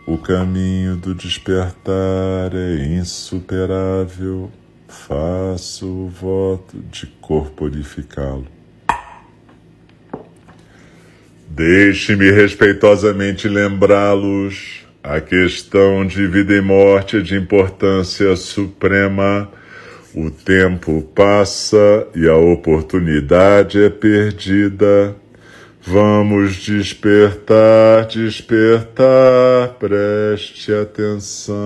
O 0.06 0.16
caminho 0.16 0.96
do 0.96 1.14
despertar 1.14 2.54
é 2.54 2.86
insuperável, 2.86 4.50
faço 4.88 5.86
o 5.86 6.08
voto 6.08 6.78
de 6.90 7.06
corporificá-lo. 7.20 8.46
Deixe-me 11.50 12.30
respeitosamente 12.30 13.46
lembrá-los 13.46 14.86
a 15.02 15.20
questão 15.20 16.06
de 16.06 16.26
vida 16.26 16.54
e 16.54 16.60
morte 16.60 17.16
é 17.16 17.20
de 17.20 17.34
importância 17.34 18.36
suprema. 18.36 19.50
O 20.14 20.30
tempo 20.30 21.02
passa 21.14 22.06
e 22.14 22.28
a 22.28 22.36
oportunidade 22.36 23.82
é 23.82 23.88
perdida. 23.88 25.16
Vamos 25.82 26.56
despertar, 26.56 28.06
despertar, 28.06 29.68
preste 29.78 30.70
atenção. 30.72 31.56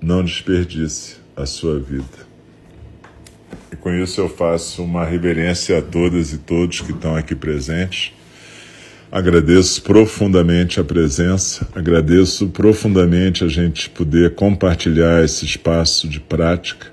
Não 0.00 0.22
desperdice 0.22 1.16
a 1.34 1.44
sua 1.46 1.80
vida. 1.80 2.28
E 3.72 3.76
com 3.76 3.92
isso 3.92 4.20
eu 4.20 4.28
faço 4.28 4.84
uma 4.84 5.04
reverência 5.04 5.78
a 5.78 5.82
todas 5.82 6.32
e 6.32 6.38
todos 6.38 6.80
que 6.80 6.92
estão 6.92 7.16
aqui 7.16 7.34
presentes 7.34 8.12
Agradeço 9.10 9.80
profundamente 9.82 10.78
a 10.78 10.84
presença, 10.84 11.66
agradeço 11.74 12.48
profundamente 12.48 13.42
a 13.42 13.48
gente 13.48 13.88
poder 13.88 14.34
compartilhar 14.34 15.24
esse 15.24 15.46
espaço 15.46 16.06
de 16.06 16.20
prática. 16.20 16.88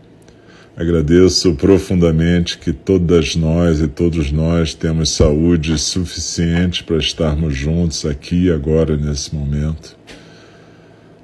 Agradeço 0.78 1.56
profundamente 1.56 2.58
que 2.58 2.72
todas 2.72 3.36
nós 3.36 3.82
e 3.82 3.88
todos 3.90 4.32
nós 4.32 4.74
temos 4.74 5.10
saúde 5.10 5.78
suficiente 5.78 6.86
para 6.86 6.98
estarmos 6.98 7.54
juntos 7.54 8.06
aqui 8.06 8.50
agora 8.50 8.96
nesse 8.96 9.36
momento. 9.36 9.98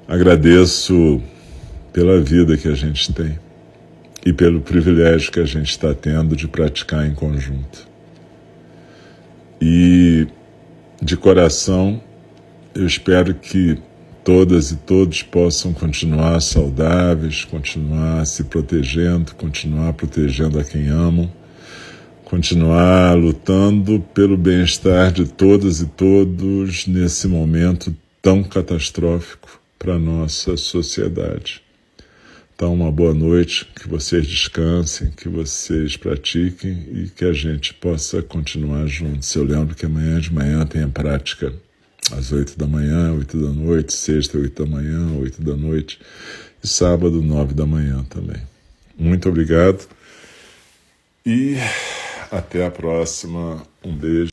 Agradeço 0.06 1.22
pela 1.90 2.20
vida 2.20 2.54
que 2.58 2.68
a 2.68 2.74
gente 2.74 3.14
tem 3.14 3.38
e 4.26 4.32
pelo 4.32 4.60
privilégio 4.60 5.32
que 5.32 5.40
a 5.40 5.46
gente 5.46 5.70
está 5.70 5.94
tendo 5.94 6.36
de 6.36 6.46
praticar 6.46 7.06
em 7.06 7.14
conjunto. 7.14 7.88
E 9.58 10.26
de 11.02 11.16
coração, 11.16 12.00
eu 12.72 12.86
espero 12.86 13.34
que 13.34 13.76
todas 14.22 14.70
e 14.70 14.76
todos 14.76 15.20
possam 15.20 15.72
continuar 15.72 16.40
saudáveis, 16.40 17.44
continuar 17.44 18.24
se 18.24 18.44
protegendo, 18.44 19.34
continuar 19.34 19.94
protegendo 19.94 20.60
a 20.60 20.64
quem 20.64 20.88
amam, 20.88 21.28
continuar 22.24 23.16
lutando 23.16 23.98
pelo 24.14 24.36
bem-estar 24.36 25.10
de 25.10 25.26
todas 25.26 25.80
e 25.80 25.86
todos 25.86 26.86
nesse 26.86 27.26
momento 27.26 27.94
tão 28.22 28.44
catastrófico 28.44 29.60
para 29.76 29.94
a 29.94 29.98
nossa 29.98 30.56
sociedade. 30.56 31.60
Então, 32.62 32.74
uma 32.74 32.92
boa 32.92 33.12
noite, 33.12 33.66
que 33.74 33.88
vocês 33.88 34.24
descansem, 34.24 35.10
que 35.10 35.28
vocês 35.28 35.96
pratiquem 35.96 36.86
e 36.92 37.08
que 37.08 37.24
a 37.24 37.32
gente 37.32 37.74
possa 37.74 38.22
continuar 38.22 38.86
juntos. 38.86 39.34
Eu 39.34 39.42
lembro 39.42 39.74
que 39.74 39.84
amanhã 39.84 40.20
de 40.20 40.32
manhã 40.32 40.64
tem 40.64 40.84
a 40.84 40.88
prática 40.88 41.52
às 42.12 42.30
oito 42.30 42.56
da 42.56 42.64
manhã, 42.64 43.14
oito 43.14 43.36
da 43.36 43.48
noite, 43.48 43.92
sexta, 43.92 44.38
oito 44.38 44.64
da 44.64 44.70
manhã, 44.70 45.10
oito 45.18 45.42
da 45.42 45.56
noite 45.56 45.98
e 46.62 46.68
sábado, 46.68 47.20
nove 47.20 47.52
da 47.52 47.66
manhã 47.66 48.04
também. 48.08 48.40
Muito 48.96 49.28
obrigado 49.28 49.84
e 51.26 51.56
até 52.30 52.64
a 52.64 52.70
próxima. 52.70 53.60
Um 53.84 53.92
beijo. 53.92 54.30